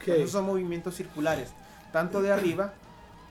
[0.07, 0.29] Esos ok.
[0.29, 1.51] son movimientos circulares,
[1.93, 2.73] tanto de arriba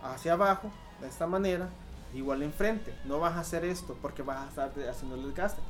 [0.03, 1.69] hacia abajo, de esta manera,
[2.13, 2.93] igual enfrente.
[3.05, 5.61] No vas a hacer esto porque vas a estar haciendo el desgaste.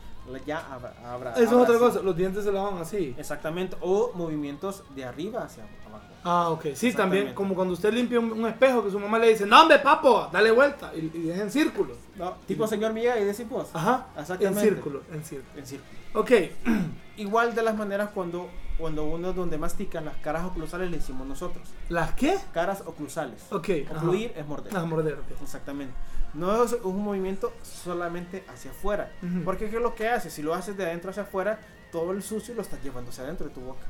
[0.46, 1.32] Ya habrá.
[1.34, 2.02] Eso es otra cosa.
[2.02, 3.16] Los dientes se lavan así.
[3.18, 3.76] Exactamente.
[3.82, 6.06] O movimientos de arriba hacia abajo.
[6.24, 6.68] Ah, ok.
[6.76, 9.62] Sí, también como cuando usted limpia un, un espejo que su mamá le dice, no,
[9.62, 10.92] hombre, papo, dale vuelta.
[10.96, 11.96] Y, y es en círculo.
[12.16, 13.70] No, tipo señor Miguel y decís vos.
[13.74, 14.08] Ajá.
[14.18, 14.60] Exactamente.
[14.60, 15.60] En círculo, en círculo.
[15.60, 15.92] En círculo.
[16.14, 16.32] Ok.
[17.18, 21.68] Igual de las maneras cuando, cuando uno donde mastican las caras oclusales le decimos nosotros.
[21.90, 22.38] ¿Las qué?
[22.54, 23.44] Caras oclusales.
[23.52, 23.70] Ok.
[23.86, 23.98] ajá.
[23.98, 24.76] Ocluir es morder.
[24.76, 25.42] Ah, morder, ok.
[25.42, 25.94] Exactamente.
[26.34, 29.12] No es un movimiento solamente hacia afuera.
[29.44, 30.30] Porque ¿qué es lo que hace?
[30.30, 31.60] Si lo haces de adentro hacia afuera,
[31.92, 33.86] todo el sucio lo estás llevando hacia adentro de tu boca.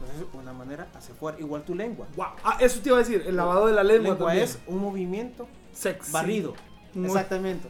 [0.00, 1.38] Entonces, una manera hacia afuera.
[1.40, 2.06] Igual tu lengua.
[2.16, 2.26] Wow.
[2.44, 3.22] Ah, eso te iba a decir.
[3.26, 4.44] El lavado de la lengua, Lengua también.
[4.44, 6.12] es un movimiento Sexy.
[6.12, 6.54] barrido.
[6.94, 7.68] Muy- Exactamente.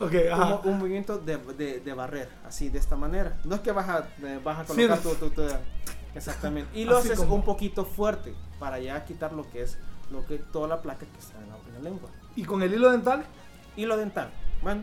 [0.00, 0.60] Ok, Un, ajá.
[0.64, 3.38] un movimiento de, de, de barrer, así, de esta manera.
[3.44, 5.02] No es que vas a, eh, vas a colocar Sí.
[5.02, 5.48] tu, tu- tu-
[6.14, 6.78] Exactamente.
[6.78, 9.78] Y lo haces como- un poquito fuerte para ya quitar lo que es
[10.10, 12.10] lo que toda la placa que está en la, en la lengua.
[12.36, 13.24] ¿Y con el hilo dental?
[13.76, 14.30] Hilo dental.
[14.62, 14.82] Bueno,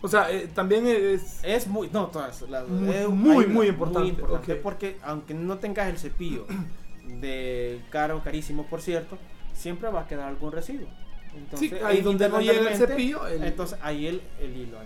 [0.00, 1.38] O sea, eh, también es...
[1.42, 1.88] es muy.
[1.92, 2.42] No, todas.
[2.42, 4.54] las- Muy, es- muy, hay una- muy importante.
[4.62, 6.46] Porque aunque no tengas el cepillo
[7.06, 9.16] de caro, carísimo, por cierto,
[9.52, 10.88] siempre va a quedar algún residuo.
[11.56, 14.78] Sí, ahí donde no llega el cepillo, el- Entonces ahí el, el hilo.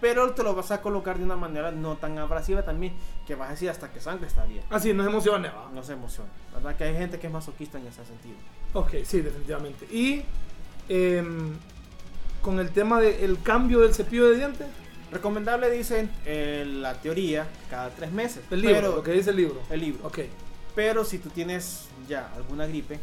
[0.00, 2.94] Pero te lo vas a colocar de una manera no tan abrasiva también,
[3.26, 4.62] que vas a decir hasta que sangre está bien.
[4.70, 5.70] Así, no es emociones, va.
[5.74, 6.30] No se emociona.
[6.54, 6.76] ¿Verdad?
[6.76, 8.36] Que hay gente que es masoquista en ese sentido.
[8.74, 9.86] Ok, sí, definitivamente.
[9.90, 10.22] Y
[10.88, 11.54] em,
[12.42, 14.66] con el tema del cambio del cepillo de dientes,
[15.10, 18.42] Recomendable, dicen eh, la teoría, cada tres meses.
[18.50, 19.62] el libro, pero, lo que dice el libro.
[19.70, 20.06] El libro.
[20.06, 20.18] Ok.
[20.74, 23.00] Pero si tú tienes ya alguna gripe,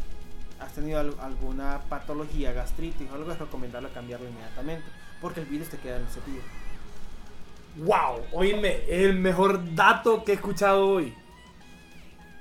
[0.66, 4.86] has tenido al- alguna patología, gastritis o algo, es recomendable cambiarlo inmediatamente.
[5.22, 6.42] Porque el virus te queda en el cepillo.
[7.78, 11.14] Wow, oíme, es el mejor dato que he escuchado hoy.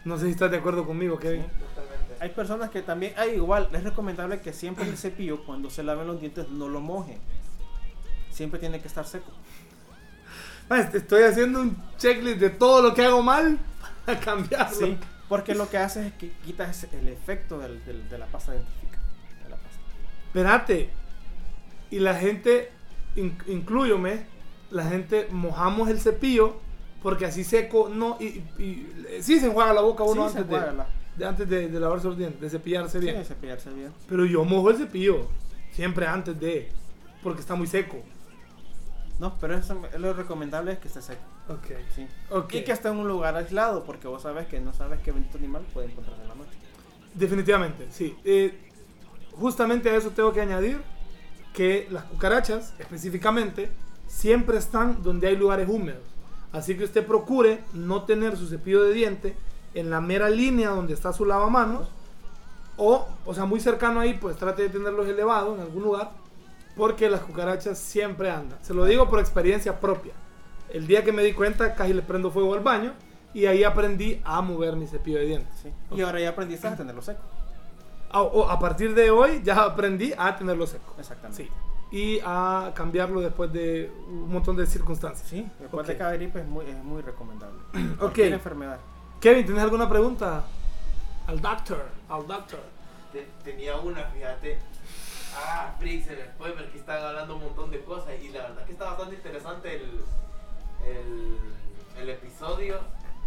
[0.05, 1.43] No sé si estás de acuerdo conmigo, Kevin.
[1.43, 2.15] Totalmente.
[2.21, 6.07] Hay personas que también, ah, igual, es recomendable que siempre el cepillo, cuando se laven
[6.07, 7.19] los dientes, no lo mojen.
[8.31, 9.31] Siempre tiene que estar seco.
[10.69, 13.59] Ah, Estoy haciendo un checklist de todo lo que hago mal
[14.07, 14.77] para cambiarlo.
[14.77, 14.99] Sí,
[15.37, 18.99] porque lo que hace es que quitas el efecto del- del- de la pasta dentífica.
[19.45, 19.79] De la pasta.
[20.27, 20.91] Espérate.
[21.91, 22.71] Y la gente,
[23.17, 24.27] in- incluyome,
[24.71, 26.57] la gente mojamos el cepillo
[27.03, 28.17] porque así seco no.
[28.21, 28.25] Y,
[28.59, 28.63] y-
[29.19, 31.69] y- sí se enjuaga la boca uno Sí, antes, de, enjuaga la- de- antes de,
[31.69, 33.25] de lavarse los dientes, de cepillarse Sí, bien.
[33.25, 33.93] cepillarse bien.
[34.09, 35.29] Pero yo mojo el cepillo
[35.73, 36.71] siempre antes de.
[37.23, 37.99] Porque está muy seco.
[39.21, 41.23] No, pero eso, lo recomendable es que esté seco.
[41.49, 41.67] Ok.
[41.95, 42.07] Sí.
[42.31, 42.55] Ok.
[42.55, 45.39] Y que esté en un lugar aislado, porque vos sabes que no sabes qué bendito
[45.39, 46.57] animal puede encontrarse en la noche.
[47.13, 48.17] Definitivamente, sí.
[48.25, 48.59] Eh,
[49.33, 50.81] justamente a eso tengo que añadir
[51.53, 53.71] que las cucarachas, específicamente,
[54.07, 56.03] siempre están donde hay lugares húmedos.
[56.53, 59.37] Así que usted procure no tener su cepillo de diente
[59.75, 61.89] en la mera línea donde está su lavamanos.
[62.77, 66.13] O, o sea, muy cercano ahí, pues trate de tenerlos elevados en algún lugar.
[66.77, 68.59] Porque las cucarachas siempre andan.
[68.63, 70.13] Se lo digo por experiencia propia.
[70.71, 72.93] El día que me di cuenta, casi le prendo fuego al baño.
[73.33, 75.53] Y ahí aprendí a mover mi cepillo de dientes.
[75.61, 75.73] Sí.
[75.97, 77.21] Y ahora ya aprendiste a tenerlo seco.
[78.11, 80.95] A, o- a partir de hoy ya aprendí a tenerlo seco.
[80.99, 81.45] Exactamente.
[81.45, 81.51] Sí.
[81.91, 85.29] Y a cambiarlo después de un montón de circunstancias.
[85.29, 85.89] Sí, después Ok.
[85.93, 87.59] de cada gripe es muy, es muy recomendable.
[87.95, 87.99] Ok.
[87.99, 88.79] Cualquier enfermedad.
[89.21, 90.45] Kevin, ¿tienes alguna pregunta?
[91.27, 92.61] Al doctor, al doctor.
[93.13, 94.59] Te- tenía una, fíjate.
[95.37, 98.65] Ah, Frick, se me fue porque están hablando un montón de cosas y la verdad
[98.65, 100.01] que está bastante interesante el,
[100.87, 102.79] el, el episodio.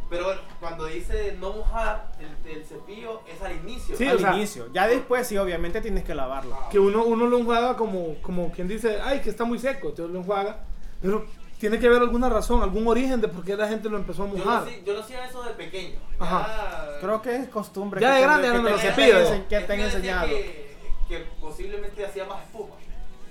[0.09, 3.97] Pero bueno, cuando dice no mojar el, el cepillo es al inicio.
[3.97, 4.67] Sí, Al o sea- inicio.
[4.71, 6.57] Ya después sí, obviamente tienes que lavarlo.
[6.71, 10.13] Que uno, uno lo enjuaga como, como quien dice, ay, que está muy seco, entonces
[10.13, 10.59] lo enjuaga.
[11.01, 11.25] Pero
[11.59, 14.27] tiene que haber alguna razón, algún origen de por qué la gente lo empezó a
[14.27, 14.61] Yo mojar.
[14.61, 15.99] lo, hacía- yo lo hacía eso de pequeño.
[16.19, 16.47] Ajá.
[16.47, 17.99] Ya- Creo que es costumbre.
[17.99, 19.47] Ya que de grande ya no me lo cepillo.
[19.49, 20.27] Que te han yo enseñado.
[20.27, 20.77] Que,
[21.09, 22.75] que posiblemente hacía más espuma.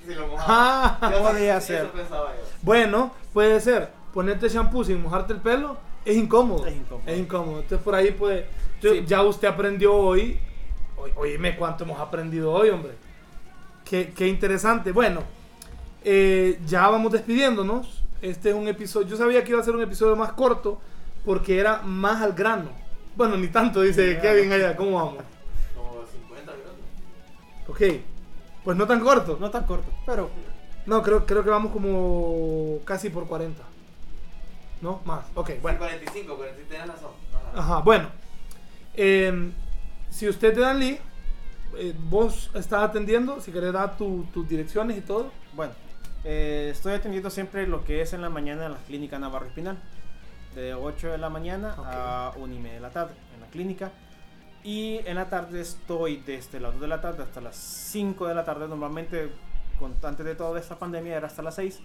[0.07, 0.99] Si lo mojaba.
[1.01, 1.91] Ah, Yo podía eso ser.
[1.91, 2.43] pensaba yo.
[2.63, 3.91] Bueno, puede ser.
[4.17, 6.67] Ponerte shampoo sin mojarte el pelo es incómodo.
[6.67, 7.03] Es incómodo.
[7.07, 7.61] Es incómodo.
[7.61, 8.17] Entonces por ahí
[8.81, 9.05] Sí.
[9.07, 10.39] Ya usted aprendió hoy.
[10.97, 12.93] Oy- Oíme cuánto hemos aprendido hoy, hombre.
[13.85, 14.91] Qué, qué interesante.
[14.91, 15.21] Bueno,
[16.03, 18.05] eh, ya vamos despidiéndonos.
[18.23, 19.07] Este es un episodio.
[19.07, 20.81] Yo sabía que iba a ser un episodio más corto
[21.23, 22.71] porque era más al grano.
[23.17, 24.21] Bueno, ni tanto, dice Ya.
[24.23, 24.75] Kevin allá.
[24.77, 25.17] ¿Cómo vamos?
[25.77, 26.73] Como 50 minutos.
[27.69, 28.01] Ok.
[28.65, 29.37] Pues no tan corto.
[29.39, 30.31] No tan corto, pero
[30.87, 33.63] No, creo, creo que vamos como casi por 40.
[34.81, 35.01] ¿No?
[35.05, 35.25] Más.
[35.35, 35.79] Ok, Sí, bueno.
[35.79, 37.11] 45, 45, tienes razón.
[37.55, 37.59] Ajá.
[37.61, 38.09] Ajá, bueno.
[38.95, 39.53] Eh,
[40.11, 40.99] si usted te dan Lee,
[41.79, 45.31] eh, vos estás atendiendo, si querés dar tu- tus direcciones y todo.
[45.55, 45.73] bueno,
[46.25, 49.79] eh, estoy atendiendo siempre lo que es en la mañana en la clínica Navarro Espinal.
[50.55, 53.93] De 8 de la mañana a 1 y media de la tarde en la clínica.
[54.65, 58.35] Y en la tarde estoy desde las 2 de la tarde hasta las 5 de
[58.35, 58.67] la tarde.
[58.67, 59.31] Normalmente,
[59.79, 61.81] con, antes de toda esta pandemia, era hasta las 6.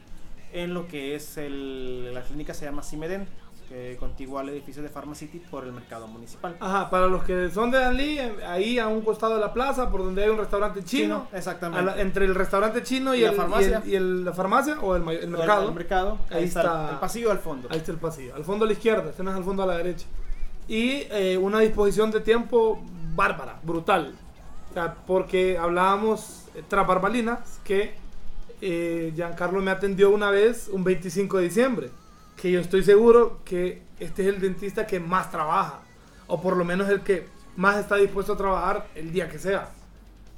[0.53, 3.27] En lo que es el, la clínica se llama Cimeden,
[3.69, 6.57] que contigua al edificio de Pharmacity por el mercado municipal.
[6.59, 10.03] Ajá, para los que son de Danlí, ahí a un costado de la plaza, por
[10.03, 11.27] donde hay un restaurante chino.
[11.31, 11.85] a exactamente.
[11.85, 13.81] la- entre el restaurante chino y, Y la el, farmacia.
[13.85, 15.69] y, el- y el- la farmacia o El- mercado.
[15.69, 16.17] El, mercado.
[16.29, 16.89] Ahí, Ahí está, está.
[16.91, 17.69] el pasillo al fondo.
[17.71, 18.35] Ahí está el pasillo.
[18.35, 20.05] Al fondo a la izquierda, este no es al fondo a la derecha.
[20.67, 22.81] Y eh, una disposición de tiempo
[23.15, 24.13] bárbara, brutal.
[24.69, 27.95] O sea, porque hablábamos eh, tras barbalinas que
[28.61, 31.89] eh, Giancarlo me atendió una vez un 25 de diciembre.
[32.35, 35.81] Que yo estoy seguro que este es el dentista que más trabaja.
[36.27, 39.69] O por lo menos el que más está dispuesto a trabajar el día que sea.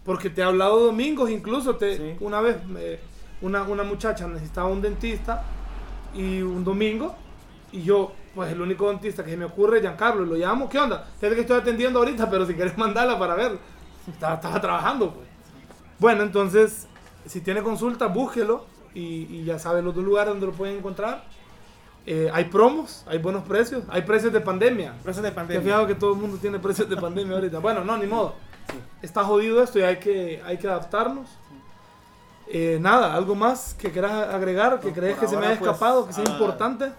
[0.04, 1.76] Porque te he hablado domingos incluso.
[1.76, 2.16] Te, Sí.
[2.20, 2.58] Una vez
[3.42, 5.44] una, una muchacha necesitaba un dentista
[6.14, 7.16] y un domingo
[7.74, 10.70] y yo, pues el único dentista que se me ocurre es Giancarlo, y lo llamo,
[10.70, 11.08] ¿qué onda?
[11.20, 13.58] Fíjate que estoy atendiendo ahorita, pero si quieres mandarla para ver,
[14.08, 15.28] estaba, estaba trabajando, pues.
[16.00, 16.88] Bueno, entonces,
[17.26, 21.24] si tiene consulta, búsquelo y, y ya sabe los dos lugares donde lo pueden encontrar.
[22.06, 24.94] Eh, hay promos, hay buenos precios, hay precios de pandemia.
[25.04, 25.60] Precios de Te pandemia.
[25.60, 27.60] has fijado que todo el mundo tiene precios de pandemia ahorita.
[27.60, 28.36] Bueno, no, ni modo.
[28.70, 28.78] Sí.
[29.02, 31.30] Está jodido esto y hay que, hay que adaptarnos.
[32.48, 35.60] Eh, nada, algo más que quieras agregar, que No, crees que se me ahora, haya
[35.60, 36.92] pues, escapado, que sea ah, importante,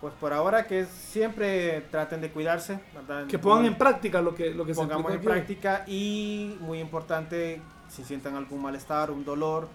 [0.00, 3.26] Pues por ahora que siempre traten de cuidarse, ¿verdad?
[3.26, 5.54] que pongan en práctica lo que, lo que se pongamos en explicó aquí.
[5.56, 9.68] práctica y muy importante, si sientan algún malestar, un dolor,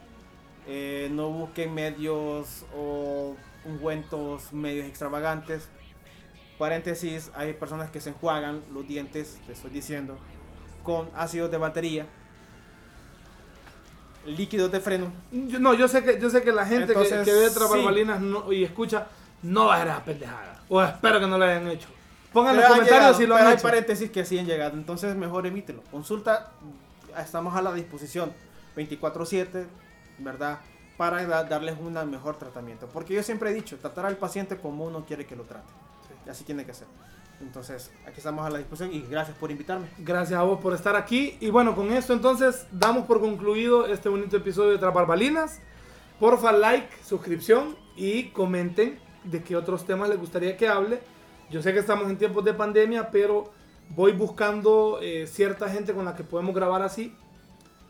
[0.68, 3.36] eh, no busquen medios o
[3.66, 5.68] ungüentos medios extravagantes.
[6.58, 10.18] Paréntesis, hay personas que se enjuagan los dientes, te estoy diciendo,
[10.84, 12.06] con ácidos de batería,
[14.26, 15.12] líquidos de freno.
[15.32, 17.70] Yo- no, yo sé que, yo sé que la gente que- Entonces, que, ve tras
[17.72, 17.78] sí.
[17.78, 19.08] barbalinas no- y escucha
[19.42, 20.62] no va a esa pendejada.
[20.68, 21.88] O espero que no lo hayan hecho.
[22.34, 23.64] Pongan en los comentarios llegado, si lo pero han hay hecho.
[23.64, 25.82] paréntesis que sí han llegado, entonces mejor evítelo.
[25.90, 26.52] Consulta,
[27.18, 28.32] estamos a la disposición
[28.76, 29.66] 24/7,
[30.20, 30.60] ¿verdad?
[30.98, 32.88] Para da- darles un mejor tratamiento.
[32.92, 35.72] Porque yo siempre he dicho, tratar al paciente como uno quiere que lo trate.
[36.26, 36.88] Y así tiene que ser.
[37.42, 39.88] Entonces, aquí estamos a la disposición y gracias por invitarme.
[40.00, 41.38] Gracias a vos por estar aquí.
[41.40, 45.62] Y bueno, con esto entonces damos por concluido este bonito episodio de Tras Barbalinas.
[46.20, 51.00] Porfa, like, suscripción y comenten de qué otros temas les gustaría que hable.
[51.50, 53.52] Yo sé que estamos en tiempos de pandemia, pero
[53.90, 57.14] voy buscando eh, cierta gente con la que podemos grabar así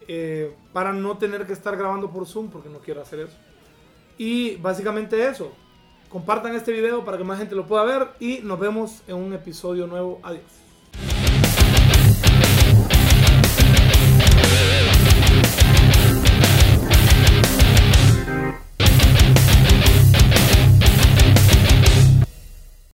[0.08, 3.38] eh, para no tener que estar grabando por Zoom porque no quiero hacer eso.
[4.18, 5.52] Y básicamente eso.
[6.10, 9.34] Compartan este video para que más gente lo pueda ver y nos vemos en un
[9.34, 10.20] episodio nuevo.
[10.24, 10.42] Adiós.